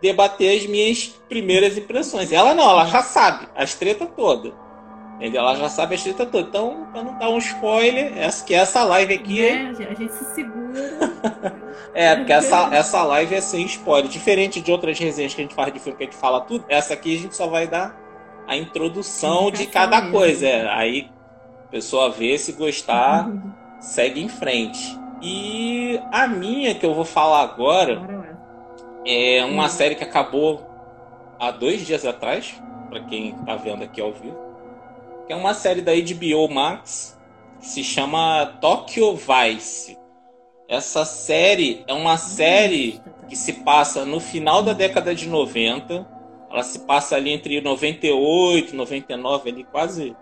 [0.00, 2.32] debater as minhas primeiras impressões.
[2.32, 4.54] Ela não, ela já sabe as treta toda.
[5.22, 6.48] Ela já sabe as treta toda.
[6.48, 9.44] Então, pra não dar um spoiler, essa, que essa live aqui.
[9.44, 11.62] É, a gente se segura.
[11.94, 14.10] É, porque essa, essa live é sem spoiler.
[14.10, 16.64] Diferente de outras resenhas que a gente faz de filme que a gente fala tudo,
[16.68, 17.94] essa aqui a gente só vai dar
[18.46, 20.46] a introdução de cada coisa.
[20.46, 21.10] É, aí
[21.66, 23.30] a pessoa vê, se gostar,
[23.78, 24.98] segue em frente.
[25.20, 28.00] E a minha que eu vou falar agora
[29.06, 30.66] é uma série que acabou
[31.38, 32.54] há dois dias atrás,
[32.88, 34.51] para quem tá vendo aqui ao vivo.
[35.26, 37.18] Que é uma série da HBO Max
[37.60, 39.96] que se chama Tokyo Vice.
[40.68, 46.06] Essa série é uma série que se passa no final da década de 90.
[46.50, 50.16] Ela se passa ali entre 98 e 99, ali quase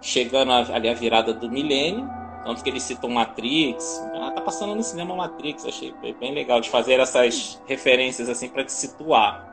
[0.00, 2.08] chegando ali a virada do milênio.
[2.44, 4.00] Tanto que eles citam Matrix.
[4.14, 8.62] Ah, tá passando no cinema Matrix, achei bem legal de fazer essas referências assim para
[8.62, 9.44] te situar.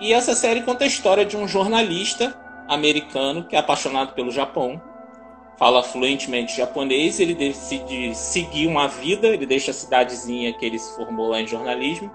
[0.00, 4.80] E essa série conta a história de um jornalista americano que é apaixonado pelo Japão
[5.58, 10.94] fala fluentemente japonês, ele decide seguir uma vida, ele deixa a cidadezinha que ele se
[10.94, 12.10] formou lá em jornalismo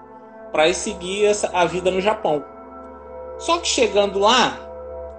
[0.50, 2.42] para seguir essa, a vida no Japão.
[3.38, 4.58] Só que chegando lá,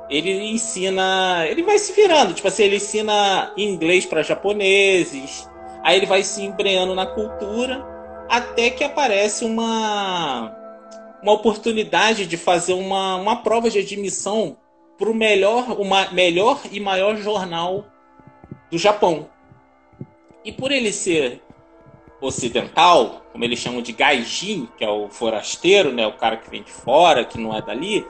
[0.10, 5.48] ele ensina, ele vai se virando, tipo assim, ele ensina inglês para japoneses,
[5.84, 7.86] aí ele vai se embreando na cultura,
[8.28, 10.52] até que aparece uma
[11.22, 14.58] uma oportunidade de fazer uma, uma prova de admissão
[14.98, 15.66] para o melhor,
[16.12, 17.86] melhor e maior jornal
[18.72, 19.30] do Japão.
[20.44, 21.42] E por ele ser
[22.22, 26.64] ocidental, como eles chamam de gaijin, que é o forasteiro, né, o cara que vem
[26.64, 28.06] de fora, que não é dali,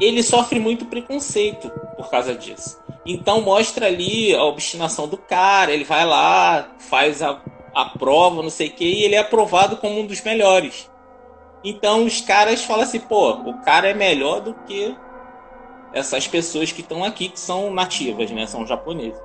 [0.00, 2.80] ele sofre muito preconceito por causa disso.
[3.06, 7.40] Então mostra ali a obstinação do cara, ele vai lá, faz a,
[7.74, 10.90] a prova, não sei o que, e ele é aprovado como um dos melhores.
[11.62, 14.94] Então os caras falam assim, pô, o cara é melhor do que
[15.94, 18.46] essas pessoas que estão aqui, que são nativas, né?
[18.46, 19.18] São japoneses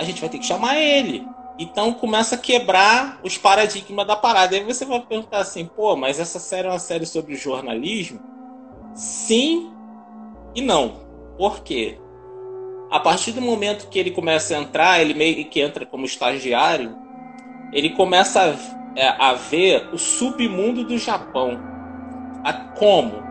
[0.00, 1.28] a gente vai ter que chamar ele.
[1.58, 4.56] Então começa a quebrar os paradigmas da parada.
[4.56, 8.18] Aí você vai perguntar assim, pô, mas essa série é uma série sobre jornalismo?
[8.94, 9.70] Sim
[10.54, 11.00] e não.
[11.36, 11.98] Por quê?
[12.90, 16.96] A partir do momento que ele começa a entrar, ele meio que entra como estagiário,
[17.72, 21.60] ele começa a, é, a ver o submundo do Japão.
[22.42, 23.22] A, como?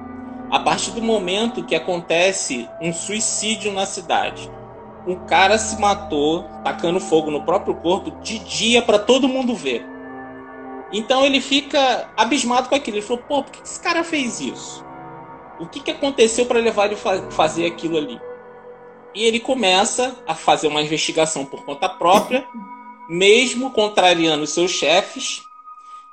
[0.52, 4.50] A partir do momento que acontece um suicídio na cidade
[5.08, 9.86] um cara se matou tacando fogo no próprio corpo de dia para todo mundo ver.
[10.92, 12.98] Então ele fica abismado com aquilo.
[12.98, 14.86] Ele falou: pô, por que esse cara fez isso?
[15.60, 18.20] O que, que aconteceu para levar ele a fazer aquilo ali?
[19.14, 22.46] E ele começa a fazer uma investigação por conta própria,
[23.10, 25.42] mesmo contrariando seus chefes,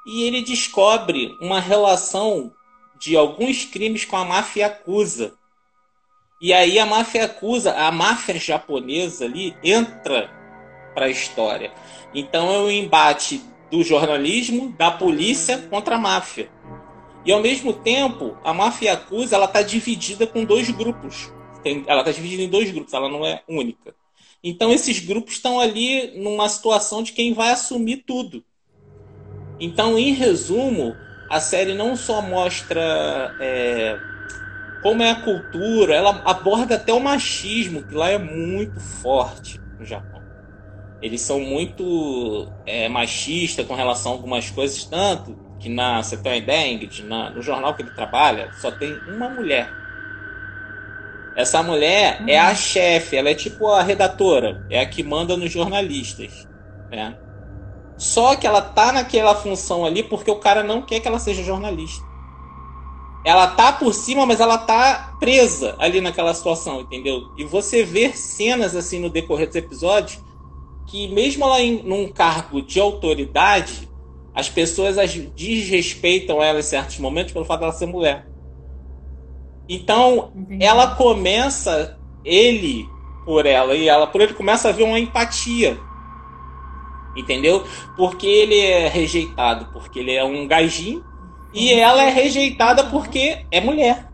[0.05, 2.51] e ele descobre uma relação
[2.99, 5.37] de alguns crimes com a máfia acusa
[6.41, 10.31] e aí a máfia acusa, a máfia japonesa ali entra
[10.95, 11.73] para a história.
[12.15, 16.51] Então é o um embate do jornalismo, da polícia contra a máfia.
[17.25, 21.33] E ao mesmo tempo, a máfia acusa ela está dividida com dois grupos.
[21.63, 23.95] Tem, ela está dividida em dois grupos, ela não é única.
[24.45, 28.45] Então esses grupos estão ali numa situação de quem vai assumir tudo.
[29.59, 30.95] Então, em resumo,
[31.29, 33.99] a série não só mostra é,
[34.83, 39.85] como é a cultura, ela aborda até o machismo, que lá é muito forte no
[39.85, 40.23] Japão.
[41.03, 46.33] Eles são muito é, machistas com relação a algumas coisas, tanto que na, você tem
[46.33, 49.71] uma ideia, Ingrid, na, no jornal que ele trabalha, só tem uma mulher.
[51.35, 52.29] Essa mulher uhum.
[52.29, 56.49] é a chefe, ela é tipo a redatora, é a que manda nos jornalistas,
[56.91, 57.15] né?
[57.99, 61.43] Só que ela tá naquela função ali porque o cara não quer que ela seja
[61.43, 62.07] jornalista
[63.27, 67.23] ela tá por cima, mas ela tá presa ali naquela situação, entendeu?
[67.37, 70.17] E você vê cenas assim no decorrer dos episódios
[70.87, 73.89] que mesmo ela em num cargo de autoridade,
[74.33, 78.29] as pessoas as desrespeitam ela em certos momentos pelo fato dela ser mulher.
[79.69, 80.65] Então, Entendi.
[80.65, 82.87] ela começa ele
[83.25, 85.77] por ela e ela por ele começa a ver uma empatia.
[87.17, 87.67] Entendeu?
[87.97, 91.05] Porque ele é rejeitado, porque ele é um gajinho
[91.53, 94.07] e ela é rejeitada porque é mulher.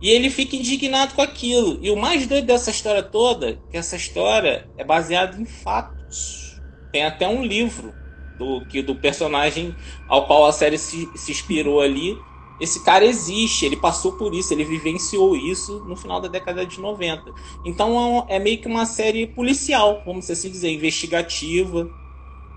[0.00, 1.78] E ele fica indignado com aquilo.
[1.82, 6.60] E o mais doido dessa história toda, que essa história é baseada em fatos.
[6.92, 7.94] Tem até um livro
[8.38, 9.74] do que do personagem
[10.06, 12.16] ao qual a série se, se inspirou ali.
[12.60, 16.80] Esse cara existe, ele passou por isso, ele vivenciou isso no final da década de
[16.80, 17.32] 90.
[17.64, 21.88] Então é, é meio que uma série policial, vamos assim dizer, investigativa.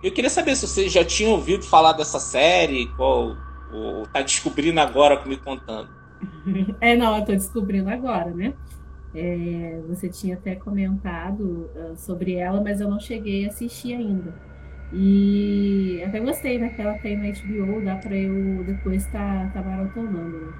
[0.01, 3.35] Eu queria saber se vocês já tinham ouvido falar dessa série, qual
[3.71, 5.89] ou tá descobrindo agora, me contando?
[6.81, 8.53] É, não, eu tô descobrindo agora, né?
[9.13, 14.33] É, você tinha até comentado uh, sobre ela, mas eu não cheguei a assistir ainda.
[14.91, 16.69] E até gostei, né?
[16.69, 20.39] Que ela tem na HBO, dá pra eu depois tá, tá maratonando.
[20.39, 20.53] Né?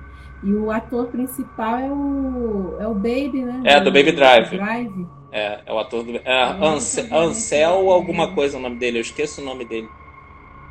[0.44, 3.62] E o ator principal é o, é o Baby, né?
[3.65, 4.50] É, do Baby Drive.
[4.50, 5.08] Drive.
[5.32, 6.15] É, é o ator do.
[6.15, 9.89] É, é Ansel, Ansel alguma coisa o nome dele, eu esqueço o nome dele.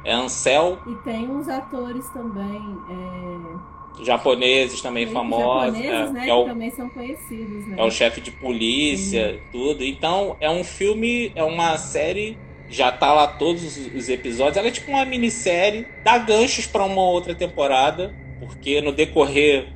[0.04, 0.78] É Ansel.
[0.86, 2.62] E tem uns atores também.
[2.90, 4.04] É...
[4.04, 5.76] Japoneses também tem famosos.
[5.76, 6.24] Japoneses, é, né?
[6.24, 7.76] Que, é o, também são conhecidos, né?
[7.78, 9.40] É o chefe de polícia, Sim.
[9.50, 9.84] tudo.
[9.84, 12.38] Então, é um filme, é uma série.
[12.68, 14.56] Já tá lá todos os episódios.
[14.56, 19.68] Ela é tipo uma minissérie, dá ganchos para uma outra temporada, porque no decorrer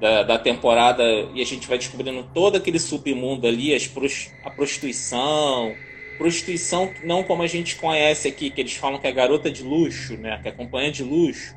[0.00, 1.02] da, da, temporada
[1.34, 3.90] e a gente vai descobrindo todo aquele submundo ali, as,
[4.42, 5.74] a prostituição,
[6.16, 10.16] prostituição não como a gente conhece aqui, que eles falam que é garota de luxo,
[10.16, 11.54] né, que é companhia de luxo,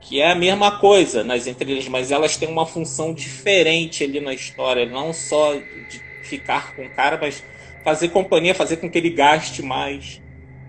[0.00, 4.34] que é a mesma coisa nas entrelinhas, mas elas têm uma função diferente ali na
[4.34, 7.42] história, não só de ficar com o cara, mas
[7.84, 10.20] fazer companhia, fazer com que ele gaste mais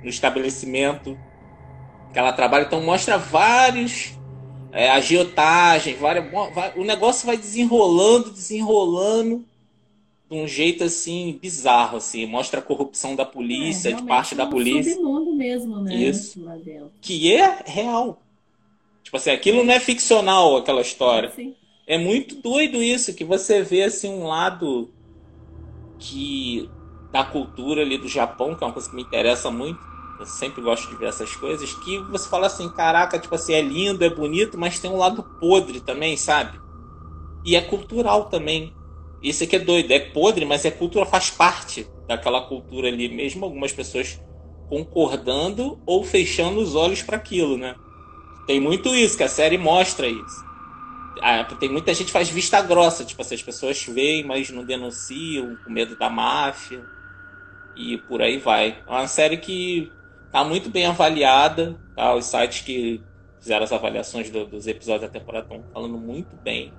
[0.04, 1.18] no estabelecimento
[2.12, 2.66] que ela trabalha.
[2.66, 4.14] Então mostra vários
[4.72, 6.26] é, agiotagem, várias,
[6.76, 9.46] o negócio vai desenrolando, desenrolando
[10.30, 14.46] de um jeito assim bizarro, assim, mostra a corrupção da polícia, é, de parte da
[14.46, 14.94] polícia.
[14.94, 15.96] Submundo mesmo, né?
[15.96, 16.44] Isso.
[17.00, 18.22] Que é real.
[19.04, 21.32] Tipo assim, aquilo não é ficcional, aquela história.
[21.32, 21.56] Sim.
[21.88, 24.92] É muito doido isso, que você vê assim um lado
[26.00, 26.70] que
[27.16, 29.88] da cultura ali do Japão, que é uma coisa que me interessa muito.
[30.20, 33.62] Eu sempre gosto de ver essas coisas que você fala assim, caraca, tipo assim, é
[33.62, 36.60] lindo, é bonito, mas tem um lado podre também, sabe?
[37.46, 38.76] E é cultural também.
[39.22, 43.46] Isso aqui é doido, é podre, mas é cultura, faz parte daquela cultura ali, mesmo
[43.46, 44.20] algumas pessoas
[44.68, 47.78] concordando ou fechando os olhos para aquilo, né?
[48.48, 50.46] Tem muito isso, que a série mostra isso.
[51.60, 55.58] Tem muita gente que faz vista grossa, tipo assim, as pessoas veem, mas não denunciam,
[55.58, 56.90] com medo da máfia.
[57.76, 58.78] E por aí vai.
[58.88, 59.92] É uma série que
[60.32, 62.14] tá muito bem avaliada, tá?
[62.14, 63.04] Os sites que
[63.40, 66.74] fizeram as avaliações do, dos episódios da temporada estão falando muito bem.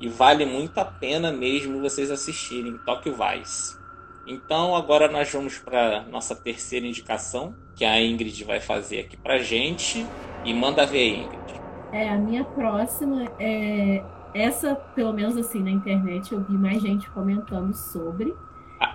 [0.00, 3.78] E vale muito a pena mesmo vocês assistirem Tokyo Vice.
[4.26, 9.38] Então agora nós vamos para nossa terceira indicação, que a Ingrid vai fazer aqui pra
[9.38, 10.06] gente.
[10.44, 11.60] E manda ver, Ingrid.
[11.92, 17.10] É, a minha próxima é essa, pelo menos assim, na internet eu vi mais gente
[17.10, 18.34] comentando sobre.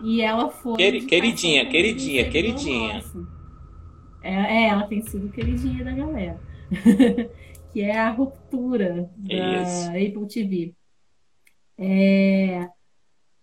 [0.04, 0.76] E ela foi.
[0.76, 3.04] Queridinha, queridinha, queridinha.
[4.24, 6.40] É, é, ela tem sido queridinha da galera.
[7.72, 9.90] que é a ruptura da Isso.
[9.90, 10.74] Apple TV.
[11.78, 12.68] É,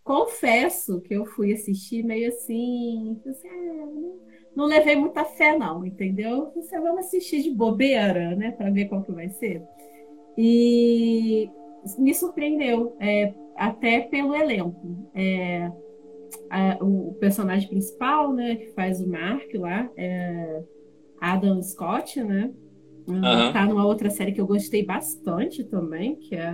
[0.02, 3.86] confesso que eu fui assistir meio assim, assim é,
[4.56, 6.50] não levei muita fé não, entendeu?
[6.54, 9.62] Você vamos assistir de bobeira, né, para ver qual que vai ser.
[10.36, 11.50] E
[11.98, 15.10] me surpreendeu, é, até pelo elenco.
[15.14, 15.70] É,
[16.52, 20.62] a, o personagem principal, né, que faz o Mark lá, é
[21.18, 22.52] Adam Scott, né?
[23.08, 23.52] Uhum.
[23.52, 26.52] Tá numa outra série que eu gostei bastante também, que é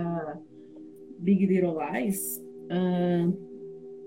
[1.19, 2.41] Big Little Lies.
[2.71, 3.49] Uh,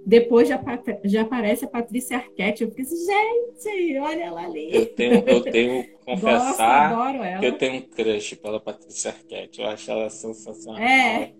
[0.06, 0.60] depois já,
[1.04, 2.64] já aparece a Patrícia Arquette.
[2.64, 4.74] Eu fiquei assim, gente, olha ela ali.
[4.74, 9.60] Eu tenho, eu tenho que confessar Gosto, que eu tenho um crush pela Patrícia Arquette.
[9.60, 10.82] Eu acho ela sensacional.
[10.82, 11.34] É.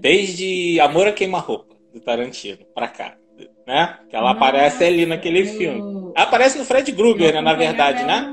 [0.00, 3.18] Desde Amor a Queima-Roupa, do Tarantino, pra cá.
[3.66, 3.98] Né?
[4.08, 5.46] Que ela Nossa, aparece ali naquele eu...
[5.46, 6.12] filme.
[6.14, 8.32] Ela aparece no Fred Krueger, né, na verdade, né?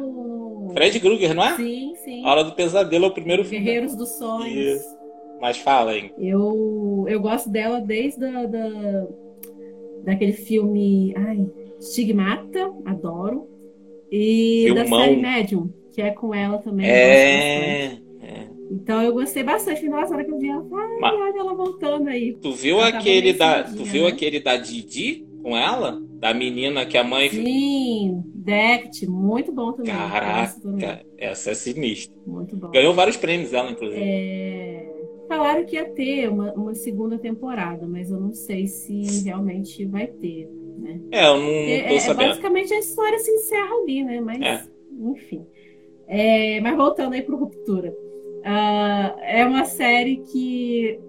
[0.74, 1.56] Fred Krueger, não é?
[1.56, 2.26] Sim, sim.
[2.26, 3.66] A Hora do Pesadelo é o primeiro filme.
[3.66, 4.78] Guerreiros dos Sonhos.
[4.78, 4.98] Isso.
[5.42, 6.14] Mas fala, hein?
[6.18, 9.08] Eu, eu gosto dela desde a, da,
[10.06, 11.46] daquele filme ai,
[11.80, 13.50] Stigmata, adoro.
[14.12, 14.84] E Filmão.
[14.84, 16.86] da série Medium, que é com ela também.
[16.88, 18.48] É, é.
[18.74, 19.88] Então eu gostei bastante.
[19.88, 21.14] Nossa, hora que eu vi ela, ai, Mas...
[21.14, 22.34] olha ela voltando aí.
[22.42, 24.10] Tu viu aquele da, tu viu né?
[24.10, 26.02] aquele da Didi com ela?
[26.14, 27.30] Da menina que a mãe.
[27.30, 29.94] Sim, Dect, muito bom também.
[29.94, 31.06] Caraca, também.
[31.18, 32.16] essa é sinistra.
[32.26, 32.72] Muito bom.
[32.72, 34.02] Ganhou vários prêmios ela, inclusive.
[34.02, 34.92] É...
[35.28, 40.08] Falaram que ia ter uma, uma segunda temporada, mas eu não sei se realmente vai
[40.08, 40.48] ter.
[40.78, 41.00] Né?
[41.12, 42.30] É, eu não é, tô é, sabendo.
[42.30, 44.22] Basicamente a história se encerra ali, né?
[44.22, 44.64] Mas, é.
[45.12, 45.46] enfim.
[46.08, 47.94] É, mas voltando aí pro Ruptura.
[48.44, 51.00] Uh, é uma série que,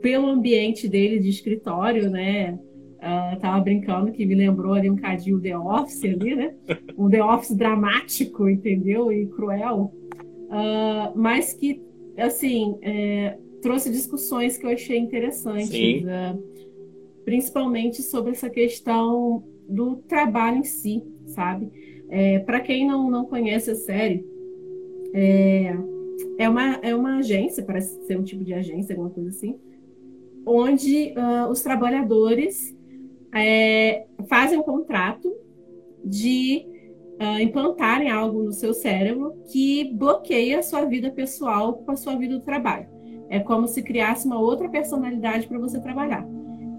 [0.00, 2.58] pelo ambiente dele de escritório, né?
[2.98, 6.54] Uh, tava brincando que me lembrou ali um cadinho The Office ali, né?
[6.96, 9.12] Um The Office dramático, entendeu?
[9.12, 9.92] E cruel.
[10.48, 11.82] Uh, mas que,
[12.16, 16.02] assim, é, trouxe discussões que eu achei interessantes.
[16.02, 16.52] Uh,
[17.24, 21.70] principalmente sobre essa questão do trabalho em si, sabe?
[22.10, 24.24] É, Para quem não, não conhece a série,
[25.14, 25.76] é,
[26.38, 29.58] é, uma, é uma agência, parece ser um tipo de agência, alguma coisa assim,
[30.44, 31.14] onde
[31.48, 32.74] os trabalhadores
[33.34, 35.32] é, fazem um contrato
[36.04, 36.66] de
[37.20, 42.16] uh, implantarem algo no seu cérebro que bloqueia a sua vida pessoal com a sua
[42.16, 42.86] vida do trabalho.
[43.28, 46.26] É como se criasse uma outra personalidade para você trabalhar.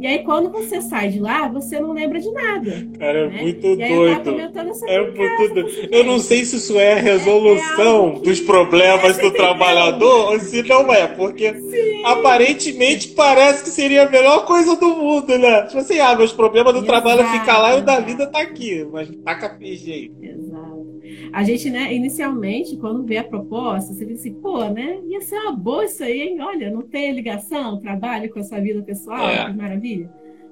[0.03, 2.71] E aí, quando você sai de lá, você não lembra de nada.
[2.99, 3.41] Cara, é né?
[3.41, 4.39] muito e aí, eu doido.
[4.69, 5.65] essa É muito doido.
[5.65, 10.33] assim, Eu não sei se isso é a resolução algo que- dos problemas do trabalhador
[10.33, 12.03] ou se não é, porque Sim.
[12.03, 15.61] aparentemente parece que seria a melhor coisa do mundo, né?
[15.67, 18.07] Tipo assim, ah, meus problemas do trabalho é ficar lá e o da Exato.
[18.09, 20.11] vida tá aqui, mas taca PG aí.
[20.21, 20.82] Exato.
[21.31, 24.97] A gente, né, inicialmente, quando vê a proposta, você fica assim, pô, né?
[25.07, 26.37] Ia ser uma boa isso aí, hein?
[26.41, 29.45] Olha, não tem ligação, trabalho com a sua vida pessoal, É.
[29.45, 30.09] que maravilha.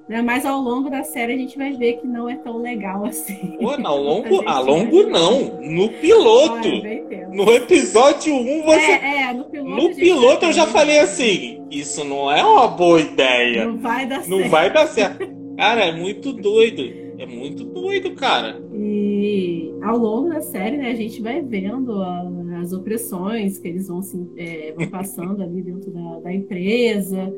[0.08, 0.20] Né?
[0.20, 3.56] Mas ao longo da série a gente vai ver que não é tão legal assim.
[3.60, 5.60] Pô, não, longo, A a longo não.
[5.62, 6.82] No Olha, piloto.
[6.82, 7.30] tenso.
[7.32, 8.80] No episódio 1, você.
[8.80, 9.82] É, é, no piloto.
[9.88, 13.64] No piloto eu já falei assim: isso não é uma boa ideia.
[13.64, 14.50] Não vai dar Não certo.
[14.50, 15.30] vai dar certo.
[15.56, 16.82] Cara, é muito doido.
[17.18, 18.60] É muito doido, cara.
[18.74, 23.88] E ao longo da série, né, a gente vai vendo a- as opressões que eles
[23.88, 27.32] vão, se, é, vão passando ali dentro da, da empresa.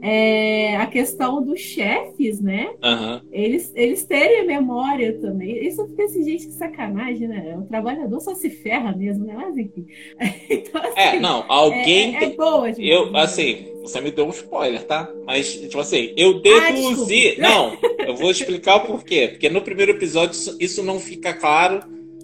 [0.00, 2.68] É, a questão dos chefes, né?
[2.82, 3.22] Aham.
[3.32, 5.66] Eles, eles terem a memória também.
[5.66, 7.58] Isso fica assim, gente, que sacanagem, né?
[7.58, 9.34] O trabalhador só se ferra mesmo, né?
[9.36, 9.86] Mas enfim.
[10.50, 12.14] Então, assim, É, não, alguém.
[12.14, 13.20] é, é, tem- é boa demais, Eu, né?
[13.20, 13.56] assim,
[13.88, 15.08] você me deu um spoiler, tá?
[15.26, 17.14] Mas, tipo assim, eu Ah, deduzi.
[17.14, 17.40] desculpa.
[17.42, 19.28] não, eu vou explicar o porquê.
[19.28, 21.80] Porque no primeiro episódio isso, não fica claro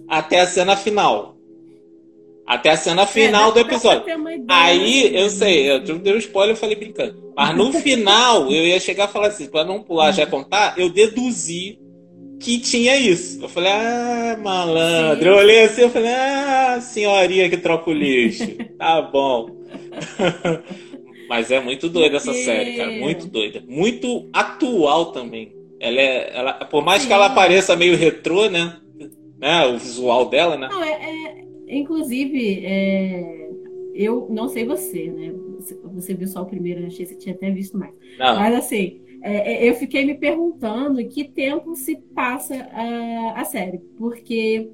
[0.07, 1.33] até a cena final.
[2.45, 4.03] Até a cena final É, do episódio.
[4.49, 5.75] Aí, assim, eu sei, né?
[5.75, 7.31] eu te dei um spoiler, eu falei brincando.
[7.35, 10.89] Mas no final, eu ia chegar e falar assim, pra não pular já contar, eu
[10.89, 11.79] deduzi
[12.41, 13.41] que tinha isso.
[13.41, 15.23] Eu falei, ah, malandro.
[15.23, 15.29] Sim.
[15.29, 18.45] Eu olhei assim, eu falei, ah, senhorinha que troca o lixo.
[18.77, 19.49] tá bom.
[21.33, 22.91] Mas é muito doida essa série, cara.
[22.91, 23.63] Muito doida.
[23.67, 25.51] Muito atual também.
[25.79, 26.31] Ela é.
[26.31, 27.13] Ela, por mais que Sim.
[27.15, 28.79] ela pareça meio retrô, né?
[29.39, 29.65] né?
[29.65, 30.67] O visual dela, né?
[30.69, 33.49] Não, é, é- inclusive, é,
[33.95, 35.33] eu não sei você, né?
[35.95, 37.95] Você, viu só o primeiro, eu achei que você tinha até visto mais.
[38.19, 38.35] Não.
[38.35, 43.79] Mas assim, é, é, eu fiquei me perguntando que tempo se passa a, a série,
[43.97, 44.69] porque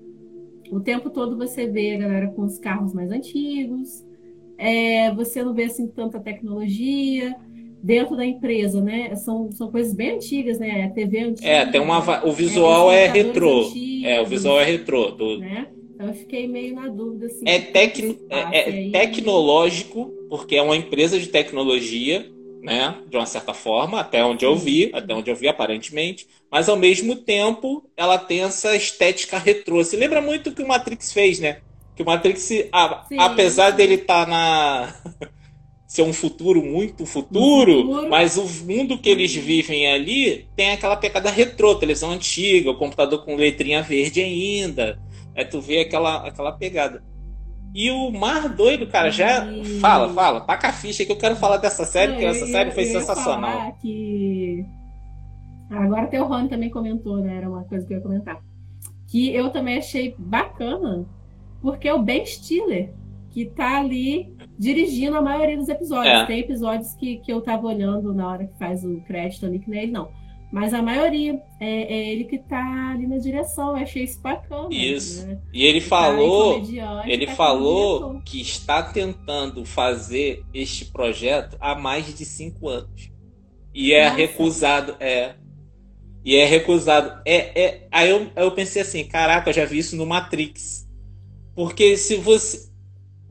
[0.69, 4.03] o tempo todo você vê a galera com os carros mais antigos,
[4.59, 7.35] é, você não vê assim tanta tecnologia.
[7.81, 9.15] Dentro da empresa, né?
[9.15, 10.83] São, são coisas bem antigas, né?
[10.83, 11.47] A TV antiga.
[11.47, 12.25] É, tem uma.
[12.25, 13.61] O visual É, é, retrô.
[13.61, 14.03] antigos.
[14.03, 15.11] É, o visual é retrô.
[15.11, 15.67] do- né?
[15.93, 17.45] Então eu fiquei meio na dúvida assim.
[17.45, 17.97] É, passa
[18.29, 22.29] é, é tecnológico, porque é uma empresa de tecnologia,
[22.61, 22.99] né?
[23.07, 26.75] De uma certa forma, até onde eu vi, até onde eu vi aparentemente, mas ao
[26.75, 29.83] mesmo tempo ela tem essa estética retrô.
[29.83, 31.61] Se lembra muito o que o Matrix fez, né?
[31.99, 33.19] Que o Matrix, a- Sim.
[33.19, 34.87] apesar dele estar na
[35.85, 38.09] ser um futuro muito futuro, futuro.
[38.09, 43.25] mas o mundo que eles vivem ali tem aquela pegada retrô, televisão antiga, o computador
[43.25, 44.97] com letrinha verde ainda.
[45.35, 47.03] É tu vê aquela, aquela pegada.
[47.75, 49.45] E o mais doido, cara, já.
[49.51, 52.47] E- Fala, fala, taca a ficha que eu quero falar dessa série, porque essa eu-
[52.47, 53.51] série eu- foi eu ia sensacional.
[53.51, 54.63] falar que
[55.69, 57.35] agora até o Rony também comentou, né?
[57.35, 58.41] Era uma coisa que eu ia comentar.
[59.05, 61.05] Que eu também achei bacana,
[61.61, 62.93] porque é o Ben Stiller
[63.29, 66.13] que tá ali dirigindo a maioria dos episódios.
[66.13, 66.25] É.
[66.25, 69.69] Tem episódios que, que eu tava olhando na hora que faz o crédito ali, que
[69.69, 70.11] não é ele, não.
[70.51, 73.77] Mas a maioria é, é ele que tá ali na direção.
[73.77, 74.67] Eu achei isso bacana.
[74.71, 75.27] Isso.
[75.27, 75.37] né?
[75.53, 76.61] E ele aí falou,
[77.05, 83.11] ele tá falou que está tentando fazer este projeto há mais de cinco anos.
[83.73, 84.15] E é Nossa.
[84.15, 85.35] recusado, é.
[86.25, 87.21] E é recusado.
[87.23, 90.88] É, é, aí eu, aí eu pensei assim, caraca, eu já vi isso no Matrix.
[91.59, 92.69] Porque se você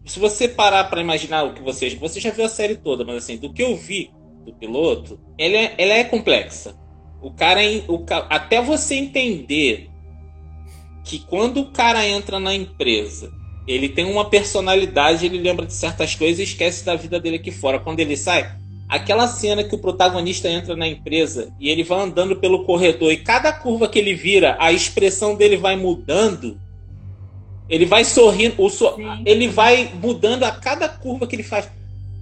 [0.05, 3.17] se você parar pra imaginar o que você você já viu a série toda, mas
[3.17, 4.11] assim, do que eu vi
[4.45, 6.77] do piloto, ela é, ela é complexa.
[7.23, 9.89] O cara, o, até você entender
[11.03, 13.33] que quando o cara entra na empresa,
[13.67, 17.51] ele tem uma personalidade, ele lembra de certas coisas e esquece da vida dele aqui
[17.51, 17.81] fora.
[17.81, 18.55] Quando ele sai,
[18.91, 23.17] aquela cena que o protagonista entra na empresa e ele vai andando pelo corredor e
[23.17, 26.61] cada curva que ele vira, a expressão dele vai mudando.
[27.69, 28.97] Ele vai sorrindo, o so-
[29.27, 31.71] ele vai mudando a cada curva que ele faz.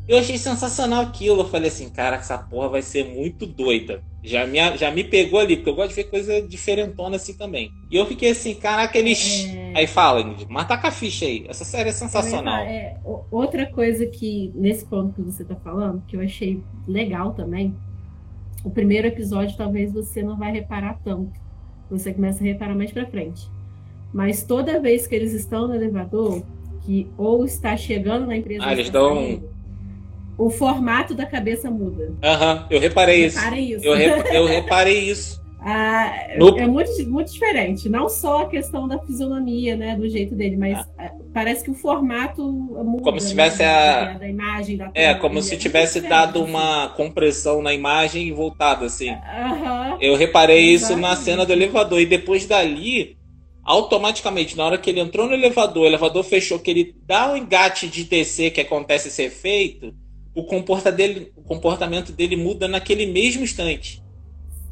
[0.08, 1.40] Eu achei sensacional aquilo.
[1.42, 4.02] Eu falei assim, cara, essa porra vai ser muito doida.
[4.22, 7.70] Já me, já me pegou ali, porque eu gosto de ver coisa diferentona assim também.
[7.90, 9.46] E eu fiquei assim, caraca, eles.
[9.52, 9.72] É.
[9.74, 11.44] Aí fala, mas taca a ficha aí.
[11.48, 12.60] Essa série é sensacional.
[12.64, 17.32] É, o- outra coisa que, nesse ponto que você está falando, que eu achei legal
[17.34, 17.74] também,
[18.64, 21.32] o primeiro episódio talvez você não vai reparar tanto.
[21.90, 23.48] Você começa a reparar mais pra frente.
[24.12, 26.42] Mas toda vez que eles estão no elevador,
[26.84, 29.50] que ou está chegando na empresa, Ah, eles dão- saindo,
[30.38, 32.12] o formato da cabeça muda.
[32.22, 33.38] Aham, eu reparei isso.
[33.54, 33.84] Isso.
[33.84, 35.44] Eu, re- eu reparei isso.
[35.68, 36.56] Ah, no...
[36.58, 37.88] É muito, muito diferente.
[37.88, 39.96] Não só a questão da fisionomia, né?
[39.96, 41.10] Do jeito dele, mas ah.
[41.34, 43.02] parece que o formato muda.
[43.02, 44.12] Como se tivesse né, a.
[44.18, 48.84] Da imagem da É, como se é tivesse dado uma compressão na imagem e voltado,
[48.84, 49.08] assim.
[49.10, 49.96] -huh.
[50.00, 50.76] Eu reparei Exatamente.
[50.76, 52.00] isso na cena do elevador.
[52.00, 53.16] E depois dali,
[53.66, 57.36] automaticamente, na hora que ele entrou no elevador, o elevador fechou, que ele dá um
[57.36, 59.92] engate de descer que acontece esse efeito,
[60.32, 64.02] o, comporta dele, o comportamento dele muda naquele mesmo instante.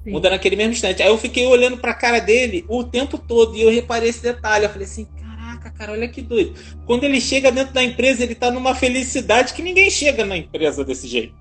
[0.05, 0.12] Sim.
[0.12, 1.03] Muda naquele mesmo instante.
[1.03, 4.66] Aí eu fiquei olhando pra cara dele o tempo todo e eu reparei esse detalhe.
[4.66, 6.55] Eu falei assim, caraca, cara, olha que doido.
[6.86, 10.84] Quando ele chega dentro da empresa, ele tá numa felicidade que ninguém chega na empresa
[10.84, 11.34] desse jeito.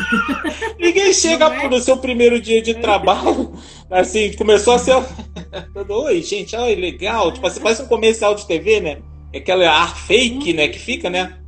[0.78, 1.68] Ninguém chega é?
[1.68, 3.52] no seu primeiro dia de trabalho,
[3.90, 4.94] assim, começou a ser.
[5.88, 7.32] Oi, gente, olha, legal.
[7.32, 8.98] Tipo, você faz um comercial de TV, né?
[9.34, 10.68] Aquela ar fake, né?
[10.68, 11.38] Que fica, né?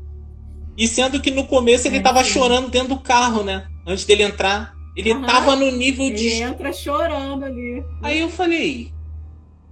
[0.76, 3.66] E sendo que no começo ele é, tava chorando dentro do carro, né?
[3.86, 4.74] Antes dele entrar.
[4.96, 5.22] Ele uhum.
[5.22, 6.26] tava no nível de.
[6.26, 7.84] Ele entra chorando ali.
[8.02, 8.92] Aí eu falei.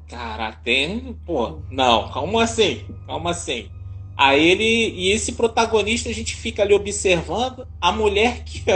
[0.08, 1.16] Cara, tem.
[1.26, 2.84] Pô, não, calma assim.
[3.06, 3.68] Calma assim.
[4.16, 4.64] Aí ele.
[4.64, 8.62] E esse protagonista a gente fica ali observando a mulher que.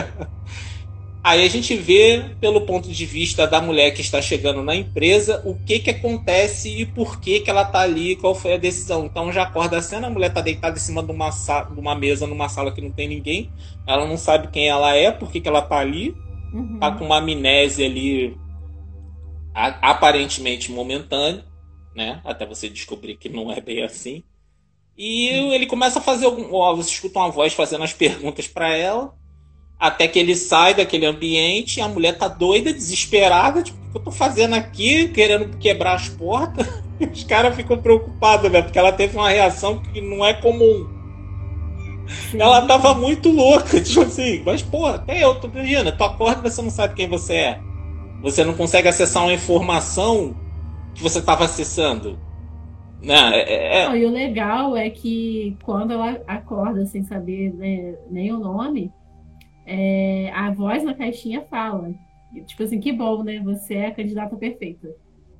[1.22, 5.42] Aí a gente vê, pelo ponto de vista da mulher que está chegando na empresa,
[5.44, 9.04] o que que acontece e por que que ela tá ali, qual foi a decisão.
[9.04, 11.94] Então já acorda a cena, a mulher tá deitada em cima de uma, de uma
[11.94, 13.50] mesa numa sala que não tem ninguém.
[13.86, 16.16] Ela não sabe quem ela é, por que que ela tá ali.
[16.52, 16.78] Uhum.
[16.78, 18.34] Tá com uma amnésia ali
[19.52, 21.44] aparentemente momentânea,
[21.94, 22.20] né?
[22.24, 24.22] Até você descobrir que não é bem assim.
[24.98, 26.52] E ele começa a fazer algum.
[26.52, 29.14] Ó, você escuta uma voz fazendo as perguntas para ela.
[29.78, 33.62] Até que ele sai daquele ambiente e a mulher tá doida, desesperada.
[33.62, 35.06] Tipo, o que eu tô fazendo aqui?
[35.08, 36.66] Querendo quebrar as portas.
[36.98, 38.60] E os caras ficam preocupados, né?
[38.60, 40.88] Porque ela teve uma reação que não é comum.
[42.30, 42.40] Sim.
[42.40, 44.42] Ela tava muito louca, tipo assim.
[44.44, 47.60] Mas, pô, até eu, tô imagina, tu acorda e você não sabe quem você é.
[48.20, 50.34] Você não consegue acessar uma informação
[50.92, 52.18] que você estava acessando.
[53.02, 53.78] Não, é, é...
[53.78, 53.88] é.
[53.88, 58.92] Não, e o legal é que quando ela acorda sem saber né, nem o nome,
[59.66, 61.92] é, a voz na caixinha fala.
[62.46, 63.40] Tipo assim, que bom, né?
[63.44, 64.88] Você é a candidata perfeita.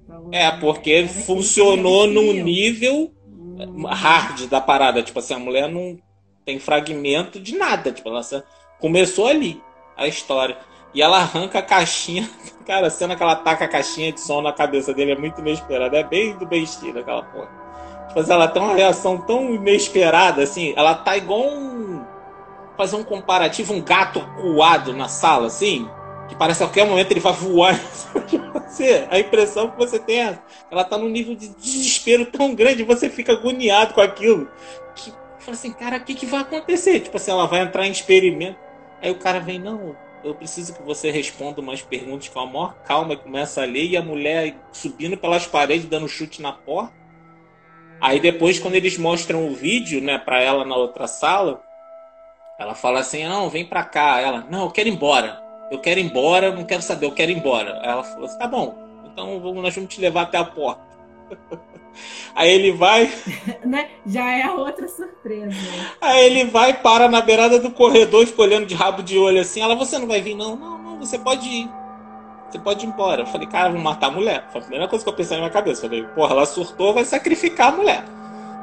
[0.05, 3.87] Então, é, porque é funcionou num nível hum.
[3.87, 5.03] hard da parada.
[5.03, 5.99] Tipo assim, a mulher não
[6.45, 7.93] tem fragmento de nada.
[7.93, 8.23] Tipo, ela
[8.81, 9.61] começou ali
[9.97, 10.57] a história.
[10.95, 12.29] E ela arranca a caixinha.
[12.67, 15.41] Cara, a cena que ela taca a caixinha de som na cabeça dele é muito
[15.41, 15.97] inesperada.
[15.97, 17.49] É bem do bestinho aquela porra.
[18.09, 20.73] Tipo assim, ela tem uma reação tão inesperada, assim.
[20.77, 22.05] Ela tá igual um.
[22.77, 25.89] Fazer um comparativo, um gato coado na sala, assim.
[26.29, 27.75] Que parece que a qualquer momento ele vai voar.
[28.69, 30.39] você, a impressão que você tem é.
[30.71, 34.49] Ela tá num nível de desespero tão grande, você fica agoniado com aquilo.
[34.95, 37.01] Que fala assim, cara, o que, que vai acontecer?
[37.01, 38.59] Tipo assim, ela vai entrar em experimento.
[39.03, 39.97] Aí o cara vem, não,
[40.29, 43.97] eu preciso que você responda umas perguntas com a maior calma começa a ler, e
[43.97, 46.93] a mulher subindo pelas paredes, dando chute na porta.
[48.01, 51.63] Aí depois, quando eles mostram o vídeo, né, pra ela na outra sala,
[52.59, 54.21] ela fala assim, não, vem pra cá.
[54.21, 55.43] Ela, não, eu quero ir embora.
[55.71, 57.81] Eu quero ir embora, não quero saber, eu quero ir embora.
[57.83, 60.83] Ela falou assim, tá bom, então nós vamos te levar até a porta.
[62.35, 63.11] Aí ele vai.
[63.65, 63.89] Né?
[64.07, 65.57] Já é a outra surpresa.
[66.01, 69.61] Aí ele vai, para na beirada do corredor, escolhendo de rabo de olho assim.
[69.61, 70.35] Ela, você não vai vir?
[70.35, 71.69] Não, não, não, você pode ir.
[72.49, 73.23] Você pode ir embora.
[73.23, 74.49] Eu falei, cara, vou matar a mulher.
[74.51, 75.85] Foi a primeira coisa que eu pensei na minha cabeça.
[75.85, 78.05] Eu falei, porra, ela surtou, vai sacrificar a mulher.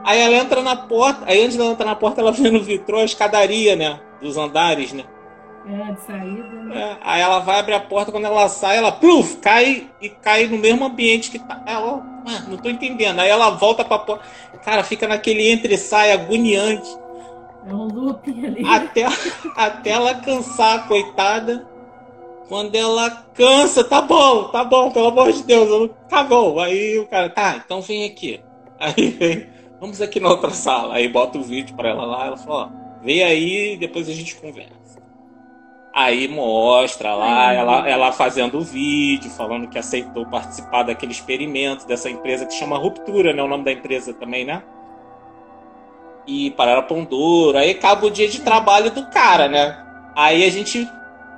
[0.04, 3.00] Aí ela entra na porta, aí antes dela entrar na porta, ela vê no vitrô
[3.00, 4.00] a escadaria, né?
[4.22, 5.04] Dos andares, né?
[5.68, 6.44] É, de saída.
[6.44, 6.80] Né?
[6.80, 10.46] É, aí ela vai abrir a porta, quando ela sai, ela pluf, cai e cai
[10.48, 11.64] no mesmo ambiente que tá.
[11.66, 13.20] Ela, mano, não tô entendendo.
[13.20, 14.24] Aí ela volta pra porta.
[14.64, 16.90] Cara, fica naquele entre-sai agoniante.
[17.68, 18.66] É um looping ali.
[18.66, 19.06] Até,
[19.58, 21.68] até ela cansar, coitada.
[22.48, 26.60] Quando ela cansa, tá bom, tá bom, pelo amor de Deus, tá bom.
[26.60, 28.40] Aí o cara, tá, então vem aqui.
[28.80, 29.48] Aí vem,
[29.80, 30.96] vamos aqui na outra sala.
[30.96, 34.14] Aí bota o vídeo pra ela lá, ela fala, ó, vem aí e depois a
[34.14, 34.85] gente conversa.
[35.96, 42.10] Aí mostra lá ela, ela fazendo o vídeo, falando que aceitou participar daquele experimento dessa
[42.10, 43.42] empresa que chama Ruptura, né?
[43.42, 44.62] O nome da empresa também, né?
[46.28, 47.58] E para Pão Douro.
[47.58, 49.82] Aí acaba o dia de trabalho do cara, né?
[50.14, 50.86] Aí a gente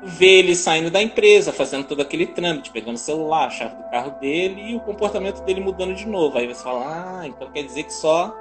[0.01, 3.87] vê ele saindo da empresa, fazendo todo aquele trâmite, pegando o celular, a chave do
[3.91, 6.35] carro dele e o comportamento dele mudando de novo.
[6.35, 8.33] Aí você fala, ah, então quer dizer que só,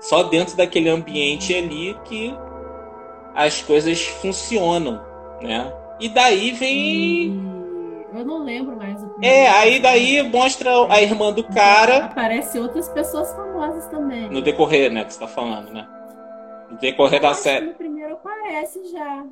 [0.00, 2.32] só dentro daquele ambiente ali que
[3.34, 5.13] as coisas funcionam
[5.44, 5.72] né?
[6.00, 7.54] E daí vem.
[8.12, 12.04] Eu não lembro mais o É, aí daí mostra a irmã do cara.
[12.06, 14.28] Aparece outras pessoas famosas também.
[14.30, 15.86] No decorrer, né, que você tá falando, né?
[16.70, 17.66] No decorrer da série.
[17.66, 19.24] No primeiro aparece já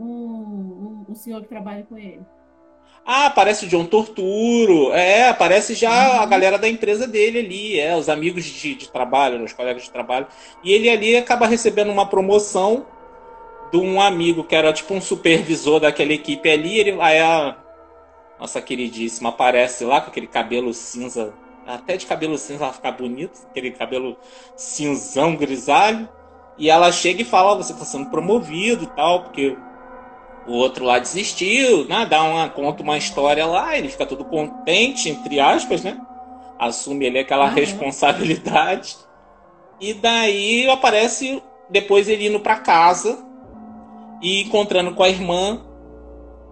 [0.00, 2.20] um, um, um senhor que trabalha com ele.
[3.06, 4.92] Ah, aparece o John Torturo.
[4.94, 6.20] É, aparece já Uhum.
[6.22, 9.90] a galera da empresa dele ali, é, os amigos de, de trabalho, os colegas de
[9.90, 10.26] trabalho.
[10.62, 12.86] E ele ali acaba recebendo uma promoção
[13.70, 16.78] de um amigo que era tipo um supervisor daquela equipe ali.
[16.78, 17.56] Ele, aí a
[18.38, 21.34] nossa queridíssima aparece lá com aquele cabelo cinza,
[21.66, 24.16] até de cabelo cinza ela fica bonita, aquele cabelo
[24.56, 26.08] cinzão, grisalho.
[26.56, 29.56] E ela chega e fala: "Ó, Você está sendo promovido e tal, porque
[30.46, 32.06] o outro lá desistiu, né?
[32.06, 35.98] Dá uma, conta uma história lá, ele fica todo contente, entre aspas, né?
[36.58, 38.96] Assume ali aquela responsabilidade.
[39.80, 43.23] E daí aparece depois ele indo pra casa
[44.20, 45.60] e encontrando com a irmã.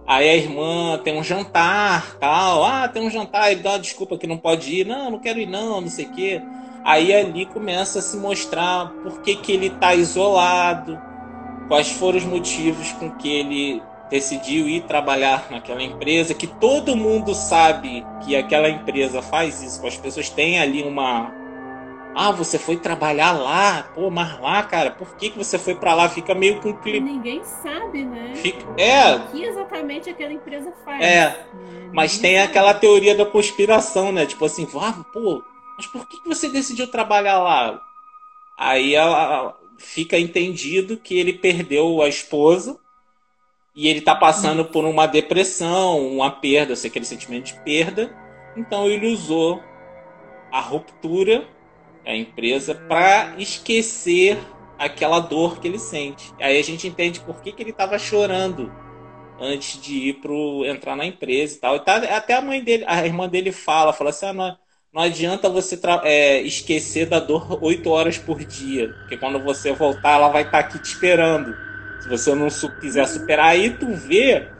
[0.05, 2.63] Aí a irmã tem um jantar, tal.
[2.63, 4.85] Ah, tem um jantar, ele dá uma desculpa que não pode ir.
[4.85, 6.41] Não, não quero ir não, não sei o quê.
[6.83, 10.99] Aí ali começa a se mostrar por que, que ele tá isolado,
[11.69, 17.33] quais foram os motivos com que ele decidiu ir trabalhar naquela empresa, que todo mundo
[17.33, 21.42] sabe que aquela empresa faz isso, as pessoas têm ali uma
[22.15, 25.93] ah, você foi trabalhar lá, pô, mas lá, cara, por que, que você foi pra
[25.93, 26.07] lá?
[26.09, 27.07] Fica meio com E clima.
[27.09, 28.33] ninguém sabe, né?
[28.35, 28.65] Fica...
[28.77, 31.01] É, O que exatamente aquela empresa faz.
[31.03, 31.89] É, né?
[31.93, 32.49] mas Ninguém tem sabe.
[32.49, 34.25] aquela teoria da conspiração, né?
[34.25, 35.43] Tipo assim, ah, pô,
[35.77, 37.81] mas por que que você decidiu trabalhar lá?
[38.57, 42.77] Aí ela fica entendido que ele perdeu a esposa
[43.75, 48.15] e ele tá passando por uma depressão, uma perda, sei aquele sentimento de perda.
[48.55, 49.63] Então ele usou
[50.51, 51.47] a ruptura,
[52.05, 56.33] a empresa, para esquecer aquela dor que ele sente.
[56.39, 58.75] Aí a gente entende por que, que ele tava chorando
[59.37, 61.75] antes de ir pro entrar na empresa e tal.
[61.75, 64.57] E tá- até a mãe dele, a irmã dele fala, fala assim, ah, não,
[64.93, 70.13] não adianta você é, esquecer da dor oito horas por dia, porque quando você voltar,
[70.15, 71.59] ela vai estar aqui te esperando.
[71.99, 74.53] Se você não su- quiser superar, aí tu vê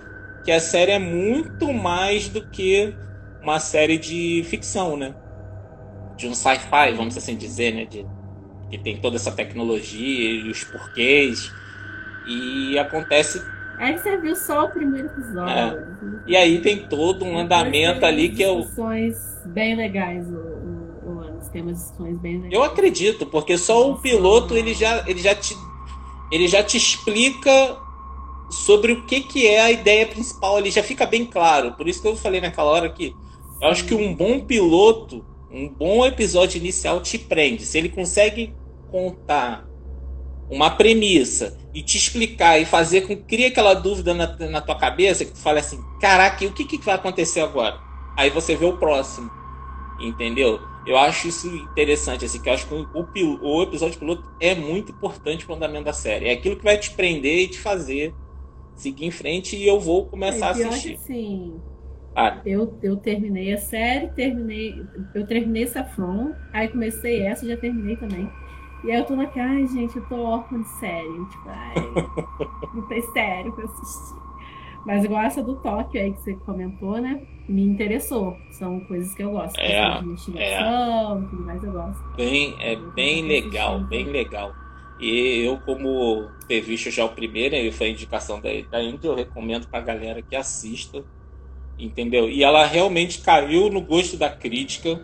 [0.43, 2.99] que a série é muito mais do que
[3.39, 5.15] uma série de ficção, né?
[6.15, 7.85] De um sci-fi, vamos assim dizer, né?
[7.85, 8.05] De,
[8.69, 11.51] que tem toda essa tecnologia e os porquês.
[12.27, 13.41] E acontece
[13.77, 15.49] Aí você viu só o primeiro episódio.
[15.51, 15.83] É.
[16.27, 21.49] E aí tem todo um andamento ali que eu, discussões bem legais, o, o, o.
[21.51, 22.53] Tem umas discussões bem legais.
[22.53, 25.55] eu acredito, porque só o piloto ele já, ele já te
[26.31, 27.77] ele já te explica
[28.49, 31.73] sobre o que, que é a ideia principal, ele já fica bem claro.
[31.73, 33.15] Por isso que eu falei naquela hora que
[33.61, 37.65] eu acho que um bom piloto, um bom episódio inicial te prende.
[37.65, 39.71] Se ele consegue contar
[40.49, 44.77] uma premissa e te explicar e fazer com que crie aquela dúvida na, na tua
[44.77, 47.79] cabeça, que tu fale assim, caraca, e o que, que vai acontecer agora?
[48.17, 49.31] Aí você vê o próximo,
[49.99, 50.59] entendeu?
[50.85, 54.55] Eu acho isso interessante, assim, que eu acho que o, pil- o episódio piloto é
[54.55, 56.27] muito importante para o andamento da série.
[56.27, 58.17] É aquilo que vai te prender e te fazer
[58.75, 60.99] seguir em frente e eu vou começar a É, pior que, assistir.
[62.15, 64.85] Ah, eu, eu terminei a série, terminei.
[65.13, 68.29] Eu terminei Saffron, aí comecei essa, já terminei também.
[68.83, 71.25] E aí eu tô naquela, ai gente, eu tô órfã de série.
[71.25, 71.75] Tipo, ai,
[72.73, 74.23] não tem série pra assistir.
[74.85, 77.21] Mas igual essa do Tóquio aí que você comentou, né?
[77.47, 78.37] Me interessou.
[78.51, 79.57] São coisas que eu gosto.
[79.57, 82.03] É, de investigação, tudo mais eu gosto.
[82.17, 84.53] bem, é bem legal, bem legal.
[84.99, 89.15] E eu, como ter visto já o primeiro, e foi a indicação da, da eu
[89.15, 91.03] recomendo pra galera que assista.
[91.77, 92.29] Entendeu?
[92.29, 95.03] E ela realmente caiu no gosto da crítica.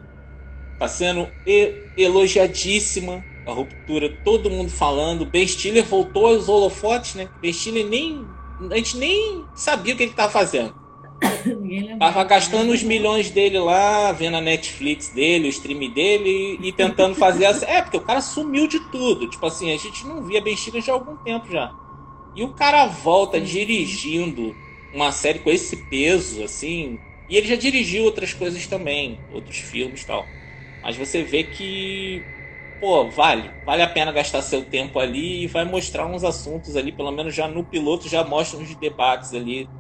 [0.78, 5.26] Tá sendo e- elogiadíssima a ruptura, todo mundo falando.
[5.30, 7.32] Ben Stiller voltou aos holofotes, né?
[7.42, 8.38] Ben Stiller nem.
[8.72, 10.76] A gente nem sabia o que ele tava fazendo.
[12.00, 17.16] Tava gastando os milhões dele lá, vendo a Netflix dele, o stream dele e tentando
[17.16, 17.62] fazer as.
[17.64, 19.28] É, porque o cara sumiu de tudo.
[19.30, 21.76] Tipo assim, a gente não via Ben Stiller já há algum tempo já.
[22.36, 24.60] E o cara volta dirigindo
[24.92, 27.04] uma série com esse peso, assim.
[27.28, 30.36] E ele já dirigiu outras coisas também, outros filmes e tal.
[30.82, 32.30] Mas você vê que.
[32.80, 33.54] Pô, vale.
[33.66, 37.36] Vale a pena gastar seu tempo ali e vai mostrar uns assuntos ali, pelo menos
[37.36, 39.72] já no piloto, já mostra uns debates ali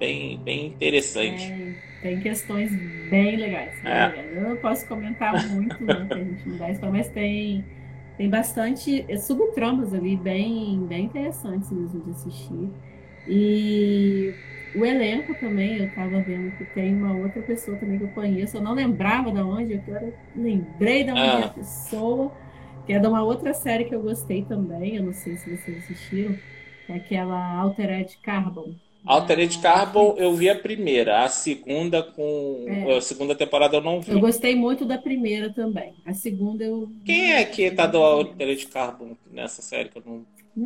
[0.00, 1.54] bem, bem interessantes.
[1.56, 4.00] Tem, tem questões bem legais, bem É.
[4.00, 4.32] legais.
[4.32, 6.08] Eu não posso comentar muito, né?
[6.12, 7.70] Que a gente não dá spoiler, mas tem,
[8.16, 12.74] tem bastante subtramas ali bem, bem interessantes mesmo de assistir.
[13.28, 14.32] E
[14.74, 18.56] o elenco também, eu tava vendo que tem uma outra pessoa também que eu conheço.
[18.56, 21.40] Eu não lembrava de onde, agora eu lembrei de onde Ah.
[21.40, 22.32] é a pessoa,
[22.86, 24.96] que é de uma outra série que eu gostei também.
[24.96, 26.34] Eu não sei se vocês assistiram,
[26.86, 28.74] que é aquela Altered Carbon.
[29.06, 32.64] Altered da Carbon eu vi a primeira, a segunda com.
[32.66, 32.96] É.
[32.96, 34.12] A segunda temporada eu não vi.
[34.12, 35.92] Eu gostei muito da primeira também.
[36.06, 36.90] A segunda eu.
[37.04, 40.24] Quem é que tá do Altered Carbon nessa série que eu não.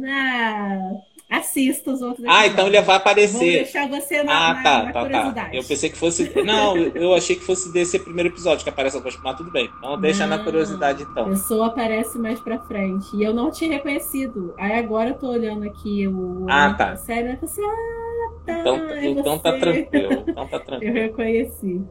[0.09, 0.93] Ah,
[1.31, 3.39] Assista os outros Ah, então ele vai Vou aparecer.
[3.65, 5.01] deixar você na, Ah, na- tá, na tá, tá.
[5.03, 5.57] curiosidade.
[5.59, 6.33] Eu pensei que fosse.
[6.43, 9.51] Não, eu eu achei que fosse desse primeiro episódio que aparece a Ghost, mas tudo
[9.51, 9.69] bem.
[9.79, 11.29] Então deixa na curiosidade A então.
[11.29, 13.15] pessoa aparece mais pra frente.
[13.15, 14.55] E eu não tinha reconhecido.
[14.59, 16.93] Aí agora eu tô olhando aqui o Ah, tá.
[16.93, 18.59] a série e eu falei assim, ah, tá.
[18.61, 20.25] Então, é então tá tranquilo.
[20.27, 20.95] Então tá Eu tranquilo.
[20.95, 21.83] reconheci.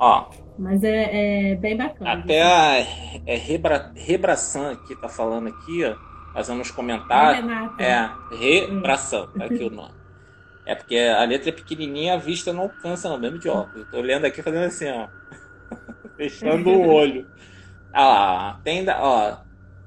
[0.00, 0.24] Ó,
[0.58, 2.12] Mas é, é bem bacana.
[2.14, 2.78] até a
[3.26, 5.94] é, Rebra, Rebração aqui tá falando aqui, ó,
[6.32, 7.44] fazendo uns comentários.
[7.44, 7.74] Renata.
[7.78, 9.94] É, Rebração, tá aqui o nome.
[10.64, 13.84] É porque a letra é pequenininha, a vista não alcança, não, mesmo de óculos.
[13.84, 15.10] Eu tô olhando aqui fazendo assim, ó.
[16.16, 17.30] Fechando o olho.
[17.92, 19.44] Ah lá, tem, da- ó.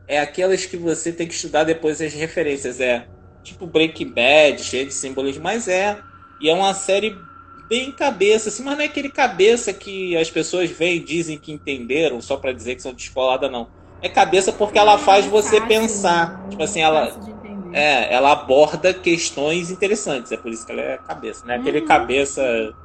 [0.07, 2.79] É aquelas que você tem que estudar depois as referências.
[2.81, 3.09] É
[3.43, 6.03] tipo Breaking Bad, cheio de símbolos, mas é.
[6.39, 7.27] E é uma série
[7.69, 11.51] bem cabeça, assim, mas não é aquele cabeça que as pessoas veem e dizem que
[11.51, 13.71] entenderam só pra dizer que são descoladas, não.
[14.01, 16.45] É cabeça porque ela faz você Fácil, pensar.
[16.49, 17.17] Tipo assim, ela.
[17.23, 17.75] de entender.
[17.75, 21.55] É, ela aborda questões interessantes, é por isso que ela é cabeça, né?
[21.55, 21.87] Aquele Uhum.
[21.87, 22.75] cabeça,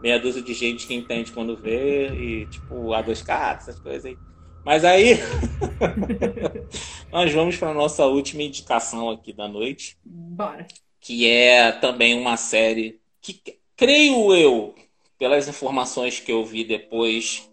[0.00, 4.04] meia dúzia de gente que entende quando vê, e tipo, a dois caras, essas coisas
[4.04, 4.18] aí.
[4.64, 5.14] Mas aí,
[7.12, 10.66] nós vamos para nossa última indicação aqui da noite, Bora.
[11.00, 13.40] que é também uma série que,
[13.76, 14.74] creio eu,
[15.18, 17.48] pelas informações que eu vi depois,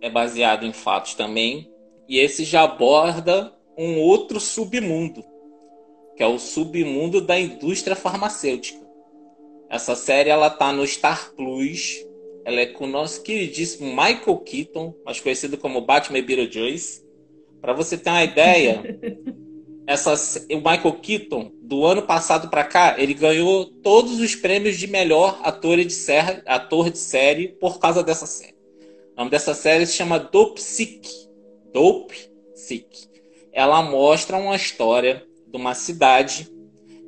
[0.00, 1.72] é baseado em fatos também,
[2.08, 5.22] e esse já aborda um outro submundo,
[6.16, 8.88] que é o submundo da indústria farmacêutica.
[9.70, 12.04] Essa série ela tá no Star Plus.
[12.44, 17.04] Ela é com o nosso queridíssimo Michael Keaton, mais conhecido como Batman e Beetlejuice.
[17.60, 18.82] Para você ter uma ideia,
[19.86, 20.14] essa,
[20.50, 25.38] o Michael Keaton, do ano passado para cá, ele ganhou todos os prêmios de melhor
[25.42, 28.56] ator de, série, ator de série por causa dessa série.
[29.12, 31.27] O nome dessa série se chama Dope Sick.
[31.78, 33.06] Dope Sick.
[33.52, 36.48] Ela mostra uma história de uma cidade,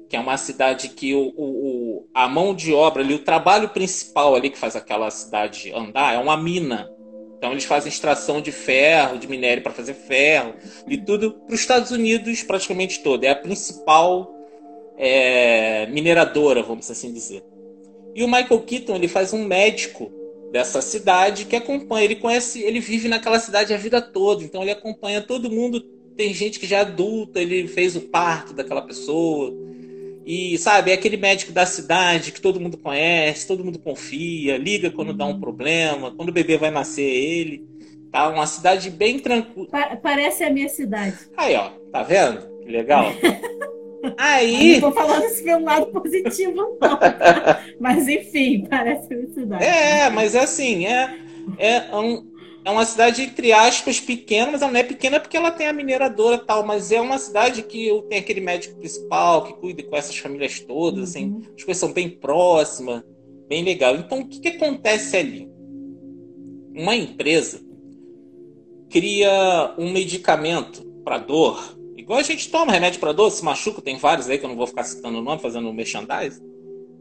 [0.09, 4.33] que é uma cidade que o, o, a mão de obra ali, o trabalho principal
[4.33, 6.89] ali que faz aquela cidade andar é uma mina.
[7.37, 10.55] Então eles fazem extração de ferro, de minério para fazer ferro
[10.87, 13.25] e tudo para os Estados Unidos praticamente todo.
[13.25, 14.33] É a principal
[14.97, 17.43] é, mineradora, vamos assim dizer.
[18.15, 20.20] E o Michael Keaton ele faz um médico
[20.51, 22.05] dessa cidade que acompanha.
[22.05, 25.81] Ele conhece, ele vive naquela cidade a vida toda, então ele acompanha todo mundo.
[26.17, 29.55] Tem gente que já é adulta, ele fez o parto daquela pessoa.
[30.27, 34.91] E sabe, é aquele médico da cidade que todo mundo conhece, todo mundo confia, liga
[34.91, 37.67] quando dá um problema, quando o bebê vai nascer ele.
[38.13, 39.69] Tá uma cidade bem tranquila.
[39.69, 41.17] Pa- parece a minha cidade.
[41.37, 42.43] Aí, ó, tá vendo?
[42.61, 43.07] Que legal.
[44.03, 46.79] Eu Aí, Não tô falando isso pelo lado positivo, não.
[47.79, 49.65] Mas enfim, parece a minha cidade.
[49.65, 51.19] é, mas é assim, é,
[51.59, 52.25] é, um-
[52.65, 55.73] é uma cidade, entre aspas, pequena, mas ela não é pequena porque ela tem a
[55.73, 59.97] mineradora e tal, mas é uma cidade que tem aquele médico principal que cuida com
[59.97, 61.43] essas famílias todas, assim, Uhum.
[61.57, 63.03] as coisas são bem próximas,
[63.49, 63.97] bem legal.
[63.97, 65.49] Então, o que, que acontece ali?
[66.75, 67.61] Uma empresa
[68.91, 71.79] cria um medicamento para dor,
[72.11, 74.57] igual a gente toma remédio para dor, se machuca, tem vários aí que eu não
[74.57, 76.43] vou ficar citando o nome, fazendo merchandising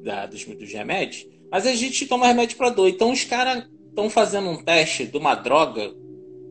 [0.03, 2.87] da, dos, dos remédios, mas a gente toma remédio para dor.
[2.87, 5.95] Então, os caras estão fazendo um teste de uma droga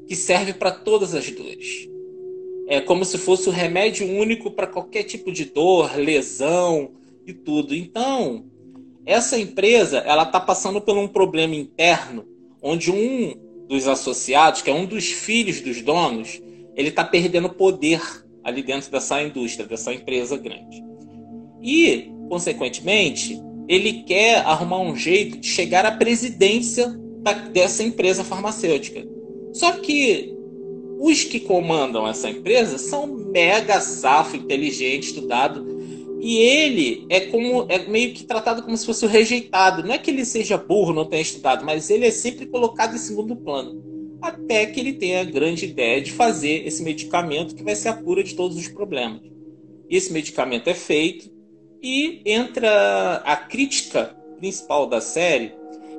[0.09, 1.89] que serve para todas as dores.
[2.67, 6.91] É como se fosse o remédio único para qualquer tipo de dor, lesão
[7.25, 7.77] e tudo.
[7.77, 8.45] Então,
[9.07, 12.27] essa empresa, ela está passando por um problema interno,
[12.61, 13.37] onde um
[13.69, 16.43] dos associados, que é um dos filhos dos donos,
[16.75, 20.83] ele está perdendo poder ali dentro dessa indústria, dessa empresa grande.
[21.63, 26.89] E, consequentemente, ele quer arrumar um jeito de chegar à presidência
[27.23, 29.07] da- dessa empresa farmacêutica.
[29.53, 30.35] Só que
[31.01, 35.79] os que comandam essa empresa são mega safo, inteligente, estudado.
[36.21, 39.85] E ele é como é meio que tratado como se fosse o rejeitado.
[39.85, 42.99] Não é que ele seja burro, não tenha estudado, mas ele é sempre colocado em
[42.99, 43.98] segundo plano.
[44.21, 47.95] Até que ele tenha a grande ideia de fazer esse medicamento que vai ser a
[47.95, 49.23] cura de todos os problemas.
[49.89, 51.31] E esse medicamento é feito
[51.83, 55.53] e entra a crítica principal da série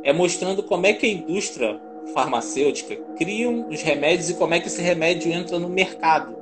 [0.03, 1.80] é mostrando como é que a indústria
[2.13, 6.39] farmacêutica cria os remédios e como é que esse remédio entra no mercado.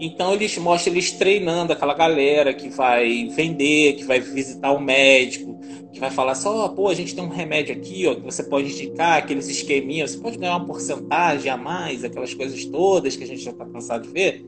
[0.00, 5.58] Então eles mostram eles treinando aquela galera que vai vender, que vai visitar o médico,
[5.92, 8.70] que vai falar só, pô, a gente tem um remédio aqui, ó, que você pode
[8.70, 13.26] indicar, aqueles esqueminhas, você pode ganhar uma porcentagem a mais, aquelas coisas todas que a
[13.26, 14.46] gente já está cansado de ver.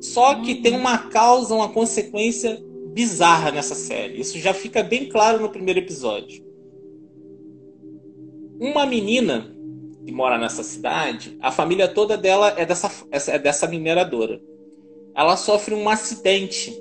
[0.00, 4.20] Só que tem uma causa, uma consequência bizarra nessa série.
[4.20, 6.44] Isso já fica bem claro no primeiro episódio.
[8.60, 9.52] Uma menina
[10.04, 14.40] que mora nessa cidade, a família toda dela é dessa, é dessa mineradora.
[15.14, 16.76] Ela sofre um acidente.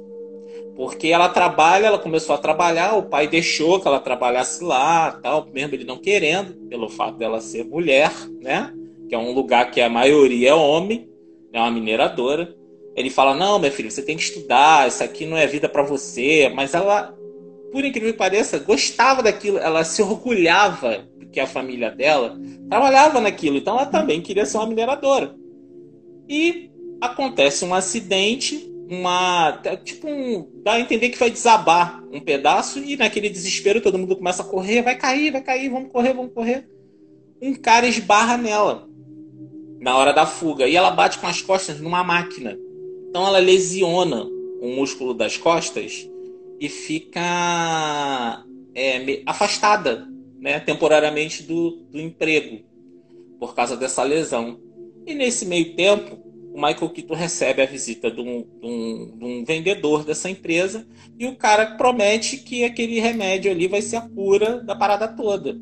[0.76, 5.48] Porque ela trabalha, ela começou a trabalhar, o pai deixou que ela trabalhasse lá, tal,
[5.54, 8.12] mesmo ele não querendo, pelo fato dela ser mulher,
[8.42, 8.74] né?
[9.10, 11.10] Que é um lugar que a maioria é homem,
[11.52, 12.56] é uma mineradora.
[12.96, 15.84] Ele fala: "Não, meu filho, você tem que estudar, isso aqui não é vida para
[15.84, 16.50] você".
[16.56, 17.14] Mas ela,
[17.72, 22.38] por incrível que pareça, gostava daquilo, ela se orgulhava que a família dela
[22.70, 25.36] trabalhava naquilo, então ela também queria ser uma mineradora.
[26.28, 26.71] E
[27.02, 29.62] acontece um acidente uma.
[29.84, 34.18] Tipo, um, dá a entender que vai desabar um pedaço e naquele desespero todo mundo
[34.18, 36.68] começa a correr, vai cair, vai cair, vamos correr, vamos correr.
[37.42, 38.88] Um cara esbarra nela
[39.80, 42.58] na hora da fuga e ela bate com as costas numa máquina.
[43.10, 44.26] Então ela lesiona
[44.62, 46.08] o músculo das costas
[46.60, 48.44] e fica
[48.76, 52.60] é, afastada né, temporariamente do, do emprego
[53.40, 54.60] por causa dessa lesão.
[55.08, 59.26] E nesse meio tempo, o Michael Keaton recebe a visita de um, de, um, de
[59.26, 60.86] um, vendedor dessa empresa
[61.18, 65.58] e o cara promete que aquele remédio ali vai ser a cura da parada toda.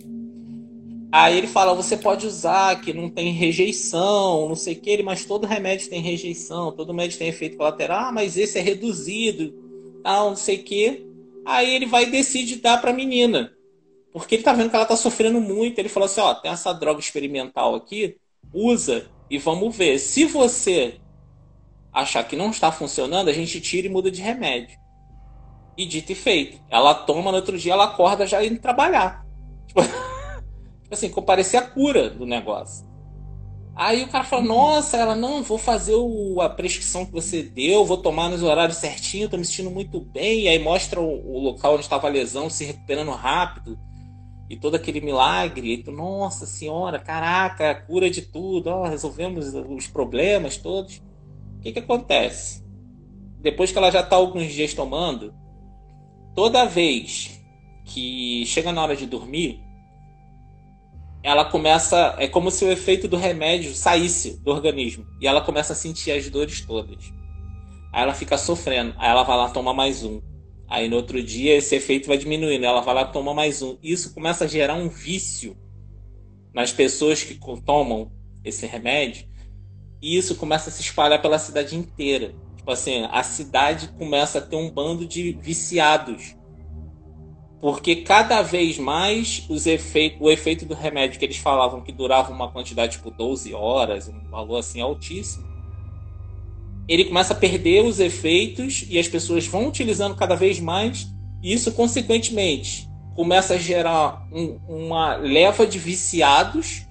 [1.11, 5.25] Aí ele fala: você pode usar, que não tem rejeição, não sei o que, mas
[5.25, 9.53] todo remédio tem rejeição, todo remédio tem efeito colateral, ah, mas esse é reduzido,
[10.03, 11.05] tal, não sei o que.
[11.45, 13.53] Aí ele vai e decide dar para a menina.
[14.11, 15.77] Porque ele tá vendo que ela tá sofrendo muito.
[15.77, 18.17] Ele falou assim: ó, tem essa droga experimental aqui,
[18.53, 19.99] usa e vamos ver.
[19.99, 20.99] Se você
[21.93, 24.77] achar que não está funcionando, a gente tira e muda de remédio.
[25.77, 26.59] E dito e feito.
[26.69, 29.25] Ela toma, no outro dia ela acorda já indo trabalhar.
[30.89, 32.87] Tipo, assim, comparecer a cura do negócio.
[33.75, 37.85] Aí o cara fala, nossa, ela, não, vou fazer o, a prescrição que você deu,
[37.85, 40.41] vou tomar nos horários certinho, tô me sentindo muito bem.
[40.41, 43.79] E aí mostra o, o local onde estava a lesão se recuperando rápido
[44.49, 49.87] e todo aquele milagre, e tu, nossa senhora, caraca, cura de tudo, ó, resolvemos os
[49.87, 50.97] problemas todos.
[51.57, 52.63] O que que acontece?
[53.39, 55.33] Depois que ela já está alguns dias tomando,
[56.33, 57.39] toda vez
[57.85, 59.61] que chega na hora de dormir,
[61.21, 65.73] ela começa, é como se o efeito do remédio saísse do organismo e ela começa
[65.73, 67.13] a sentir as dores todas.
[67.91, 70.21] Aí ela fica sofrendo, aí ela vai lá tomar mais um.
[70.69, 73.77] Aí no outro dia esse efeito vai diminuindo, ela vai lá toma mais um.
[73.81, 75.57] Isso começa a gerar um vício
[76.53, 78.11] nas pessoas que tomam
[78.43, 79.27] esse remédio.
[80.01, 82.35] E isso começa a se espalhar pela cidade inteira.
[82.55, 86.35] Tipo assim, a cidade começa a ter um bando de viciados.
[87.59, 92.31] Porque cada vez mais os efeitos, o efeito do remédio que eles falavam que durava
[92.31, 95.48] uma quantidade tipo 12 horas, um valor assim altíssimo,
[96.89, 101.07] ele começa a perder os efeitos e as pessoas vão utilizando cada vez mais.
[101.43, 106.87] E isso, consequentemente, começa a gerar um, uma leva de viciados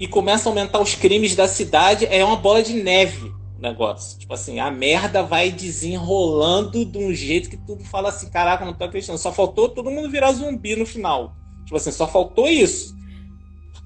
[0.00, 2.04] e começa a aumentar os crimes da cidade.
[2.06, 4.18] É uma bola de neve o negócio.
[4.18, 8.74] Tipo assim, a merda vai desenrolando de um jeito que tu fala assim: caraca, não
[8.74, 9.18] tô acreditando.
[9.18, 11.32] Só faltou todo mundo virar zumbi no final.
[11.64, 12.95] Tipo assim, só faltou isso.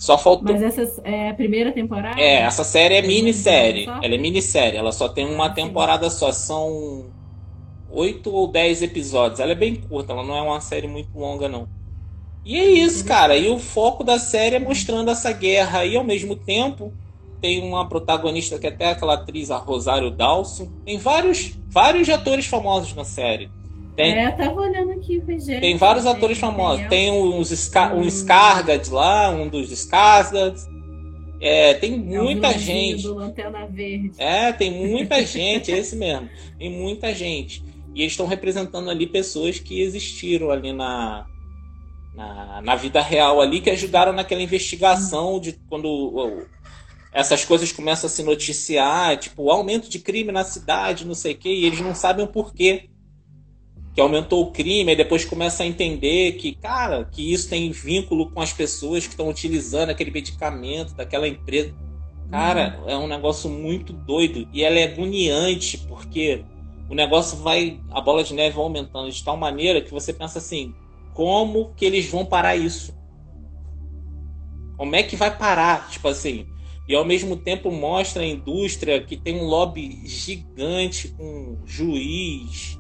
[0.01, 0.51] Só faltou.
[0.51, 2.19] Mas essa é a primeira temporada?
[2.19, 3.85] É, essa série é minissérie.
[3.85, 6.33] Ela é minissérie, ela só tem uma temporada só.
[6.33, 7.11] São
[7.91, 9.41] oito ou dez episódios.
[9.41, 11.69] Ela é bem curta, ela não é uma série muito longa, não.
[12.47, 13.37] E é isso, cara.
[13.37, 16.95] E o foco da série é mostrando essa guerra e ao mesmo tempo
[17.39, 20.67] tem uma protagonista que é até aquela atriz, a Rosário Dawson.
[20.83, 23.51] Tem vários, vários atores famosos na série.
[23.97, 26.87] Tem, é, eu tava olhando aqui, gente, Tem vários atores famosos.
[26.89, 30.57] Tem uns Scar um Scargad lá, um dos Skarsgård.
[31.41, 33.03] É, tem muita é gente.
[33.05, 34.13] Do Lanterna Verde.
[34.19, 36.29] É, tem muita gente, é esse mesmo.
[36.59, 37.65] Tem muita gente.
[37.95, 41.27] E eles estão representando ali pessoas que existiram ali na,
[42.15, 46.47] na, na, vida real ali, que ajudaram naquela investigação de quando
[47.13, 51.33] essas coisas começam a se noticiar, tipo, o aumento de crime na cidade, não sei
[51.33, 52.90] o quê, e eles não sabem o porquê
[54.01, 58.31] que aumentou o crime, e depois começa a entender que, cara, que isso tem vínculo
[58.31, 61.75] com as pessoas que estão utilizando aquele medicamento daquela empresa.
[62.31, 62.89] Cara, uhum.
[62.89, 66.43] é um negócio muito doido e ela é agoniante porque
[66.89, 70.39] o negócio vai, a bola de neve vai aumentando de tal maneira que você pensa
[70.39, 70.75] assim,
[71.13, 72.97] como que eles vão parar isso?
[74.79, 75.91] Como é que vai parar?
[75.91, 76.47] Tipo assim,
[76.89, 82.80] e ao mesmo tempo mostra a indústria que tem um lobby gigante com juiz,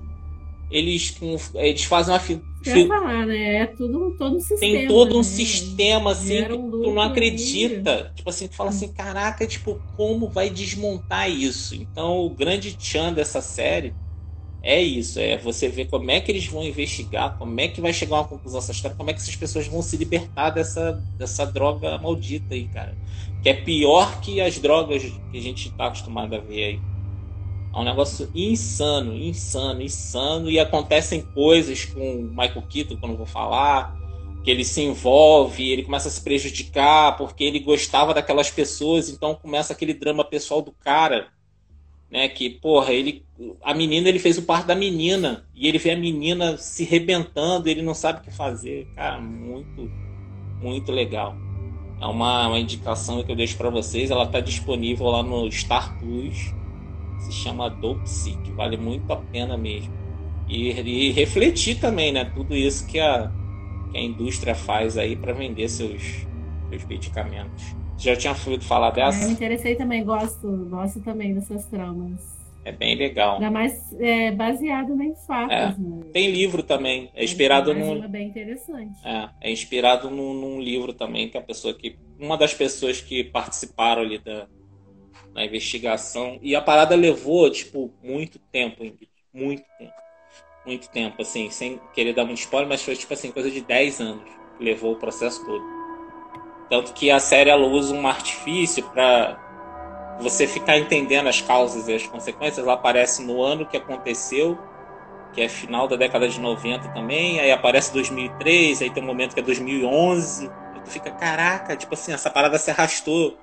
[0.71, 1.16] eles,
[1.55, 2.21] eles fazem uma.
[2.21, 2.41] Fi...
[2.87, 3.62] falar, né?
[3.62, 4.61] É tudo, todo um sistema.
[4.61, 5.25] Tem todo um né?
[5.25, 8.12] sistema, assim, que tu não acredita.
[8.14, 11.75] Tipo assim, tu fala assim, caraca, tipo, como vai desmontar isso?
[11.75, 13.95] Então, o grande tchan dessa série
[14.62, 17.95] é isso, é você ver como é que eles vão investigar, como é que vai
[17.95, 21.03] chegar a uma conclusão essa história, como é que essas pessoas vão se libertar dessa,
[21.16, 22.95] dessa droga maldita aí, cara.
[23.43, 26.81] Que é pior que as drogas que a gente tá acostumado a ver aí.
[27.73, 30.51] É um negócio insano, insano, insano.
[30.51, 33.97] E acontecem coisas com o Michael Keaton, que eu não vou falar,
[34.43, 39.35] que ele se envolve, ele começa a se prejudicar porque ele gostava daquelas pessoas, então
[39.35, 41.29] começa aquele drama pessoal do cara,
[42.11, 42.29] né?
[42.29, 43.25] Que, porra, ele.
[43.62, 45.47] A menina, ele fez o par da menina.
[45.55, 48.89] E ele vê a menina se rebentando, ele não sabe o que fazer.
[48.97, 49.89] Cara, muito,
[50.61, 51.37] muito legal.
[52.01, 54.11] É uma, uma indicação que eu deixo para vocês.
[54.11, 56.53] Ela está disponível lá no Star Plus
[57.21, 59.93] se chama Dopsy, que vale muito a pena mesmo.
[60.49, 62.25] E, e, refletir também, né?
[62.35, 63.31] Tudo isso que a,
[63.91, 66.27] que a indústria faz aí para vender seus,
[66.68, 67.77] seus medicamentos.
[67.97, 69.23] Você já tinha ouvido falar dessa?
[69.23, 72.41] Eu me interessei também, gosto, gosto também dessas tramas.
[72.64, 73.35] É bem legal.
[73.35, 75.55] Ainda mais é, baseado em fatos.
[75.55, 75.75] É.
[75.79, 76.01] Né?
[76.12, 77.11] Tem livro também.
[77.14, 78.05] É inspirado num.
[78.05, 78.99] É bem interessante.
[79.05, 81.99] É, é inspirado num, num, livro também que a pessoa que.
[82.18, 84.47] Uma das pessoas que participaram ali da,
[85.35, 86.39] na investigação.
[86.43, 88.85] E a parada levou, tipo, muito tempo,
[89.33, 90.01] muito tempo.
[90.66, 94.01] Muito tempo, assim, sem querer dar muito spoiler, mas foi, tipo assim, coisa de 10
[94.01, 94.24] anos
[94.59, 95.64] que levou o processo todo.
[96.68, 101.95] Tanto que a série ela usa um artifício para você ficar entendendo as causas e
[101.95, 102.64] as consequências.
[102.64, 104.59] Ela aparece no ano que aconteceu,
[105.33, 107.41] que é final da década de 90 também.
[107.41, 110.47] Aí aparece 2003, aí tem um momento que é 2011.
[110.47, 113.37] E tu fica, caraca, tipo assim, essa parada se arrastou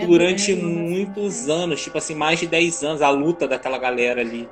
[0.00, 4.48] é durante muitos anos, tipo assim, mais de 10 anos, a luta daquela galera ali.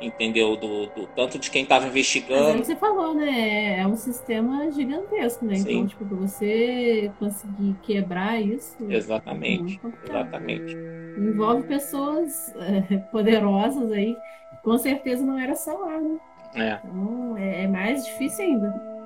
[0.00, 0.56] Entendeu?
[0.56, 2.44] Do, do tanto de quem estava investigando.
[2.44, 3.80] Mas é o que você falou, né?
[3.80, 5.56] É um sistema gigantesco, né?
[5.56, 5.72] Sim.
[5.72, 8.76] Então, tipo, pra você conseguir quebrar isso.
[8.88, 9.80] Exatamente.
[9.82, 10.76] É exatamente.
[11.18, 14.16] Envolve pessoas é, poderosas aí.
[14.62, 16.16] Com certeza não era só lá, né?
[16.54, 16.78] É.
[16.84, 18.97] Então, é, é mais difícil ainda.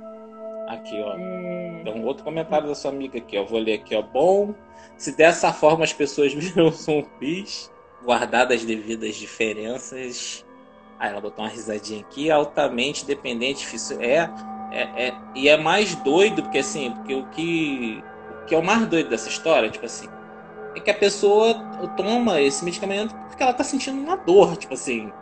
[0.68, 1.14] Aqui, ó.
[1.16, 1.82] É...
[1.84, 3.44] Tem um outro comentário da sua amiga aqui, ó.
[3.44, 4.02] Vou ler aqui, ó.
[4.02, 4.54] Bom,
[4.96, 7.70] se dessa forma as pessoas viram zumbis,
[8.04, 10.44] guardadas as devidas diferenças.
[10.98, 14.00] Aí ela botou uma risadinha aqui, altamente dependente, difícil.
[14.00, 14.30] É,
[14.70, 18.02] é, é, e é mais doido, porque assim, porque o que,
[18.42, 20.08] o que é o mais doido dessa história, tipo assim,
[20.76, 21.54] é que a pessoa
[21.96, 25.12] toma esse medicamento porque ela tá sentindo uma dor, tipo assim.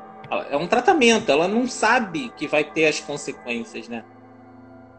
[0.49, 4.05] É um tratamento, ela não sabe que vai ter as consequências, né?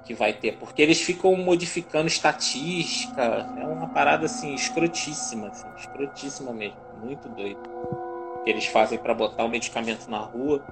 [0.03, 3.21] Que vai ter, porque eles ficam modificando estatística,
[3.57, 7.59] é uma parada assim escrotíssima, assim, escrotíssima mesmo, muito doido.
[8.43, 10.63] Que eles fazem para botar o medicamento na rua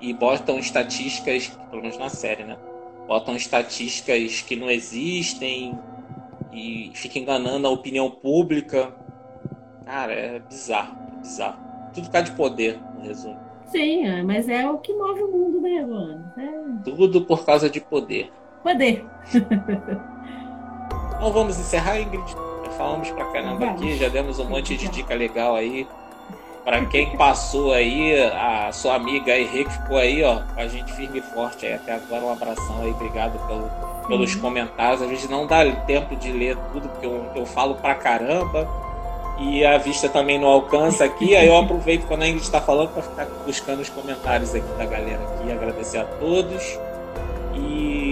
[0.00, 2.58] e botam estatísticas, pelo menos na série, né?
[3.06, 5.78] Botam estatísticas que não existem
[6.52, 8.92] e fica enganando a opinião pública.
[9.84, 11.58] Cara, é bizarro, é bizarro.
[11.94, 13.38] Tudo por causa de poder, no resumo.
[13.66, 16.32] Sim, é, mas é o que move o mundo, né, mano?
[16.36, 16.82] É...
[16.84, 18.30] Tudo por causa de poder.
[18.62, 19.04] Poder.
[21.16, 22.30] então vamos encerrar, Ingrid.
[22.64, 23.82] Já falamos pra caramba vamos.
[23.82, 25.86] aqui, já demos um monte de dica legal aí.
[26.64, 30.92] Pra quem passou aí, a sua amiga aí, Rick, ficou aí, ó, com a gente
[30.92, 32.24] firme e forte aí até agora.
[32.24, 33.68] Um abração aí, obrigado pelo,
[34.06, 35.02] pelos comentários.
[35.02, 38.68] A gente não dá tempo de ler tudo, porque eu, eu falo pra caramba
[39.40, 41.34] e a vista também não alcança aqui.
[41.34, 44.86] Aí eu aproveito quando a Ingrid está falando para ficar buscando os comentários aqui da
[44.86, 45.50] galera aqui.
[45.50, 46.78] Agradecer a todos.
[47.54, 48.11] E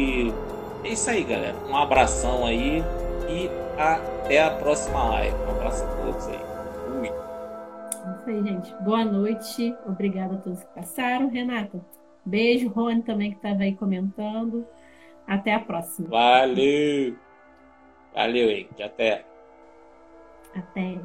[0.84, 1.56] é isso aí, galera.
[1.68, 2.82] Um abração aí
[3.28, 5.36] e até a próxima live.
[5.36, 6.40] Um abraço a todos aí.
[6.86, 7.08] Fui.
[7.08, 8.74] É isso aí, gente.
[8.82, 9.76] Boa noite.
[9.86, 11.28] Obrigada a todos que passaram.
[11.28, 11.80] Renata,
[12.24, 12.68] beijo.
[12.68, 14.66] Rony também que estava aí comentando.
[15.26, 16.08] Até a próxima.
[16.08, 17.16] Valeu.
[18.14, 18.68] Valeu, hein?
[18.82, 19.24] Até.
[20.54, 20.98] Até.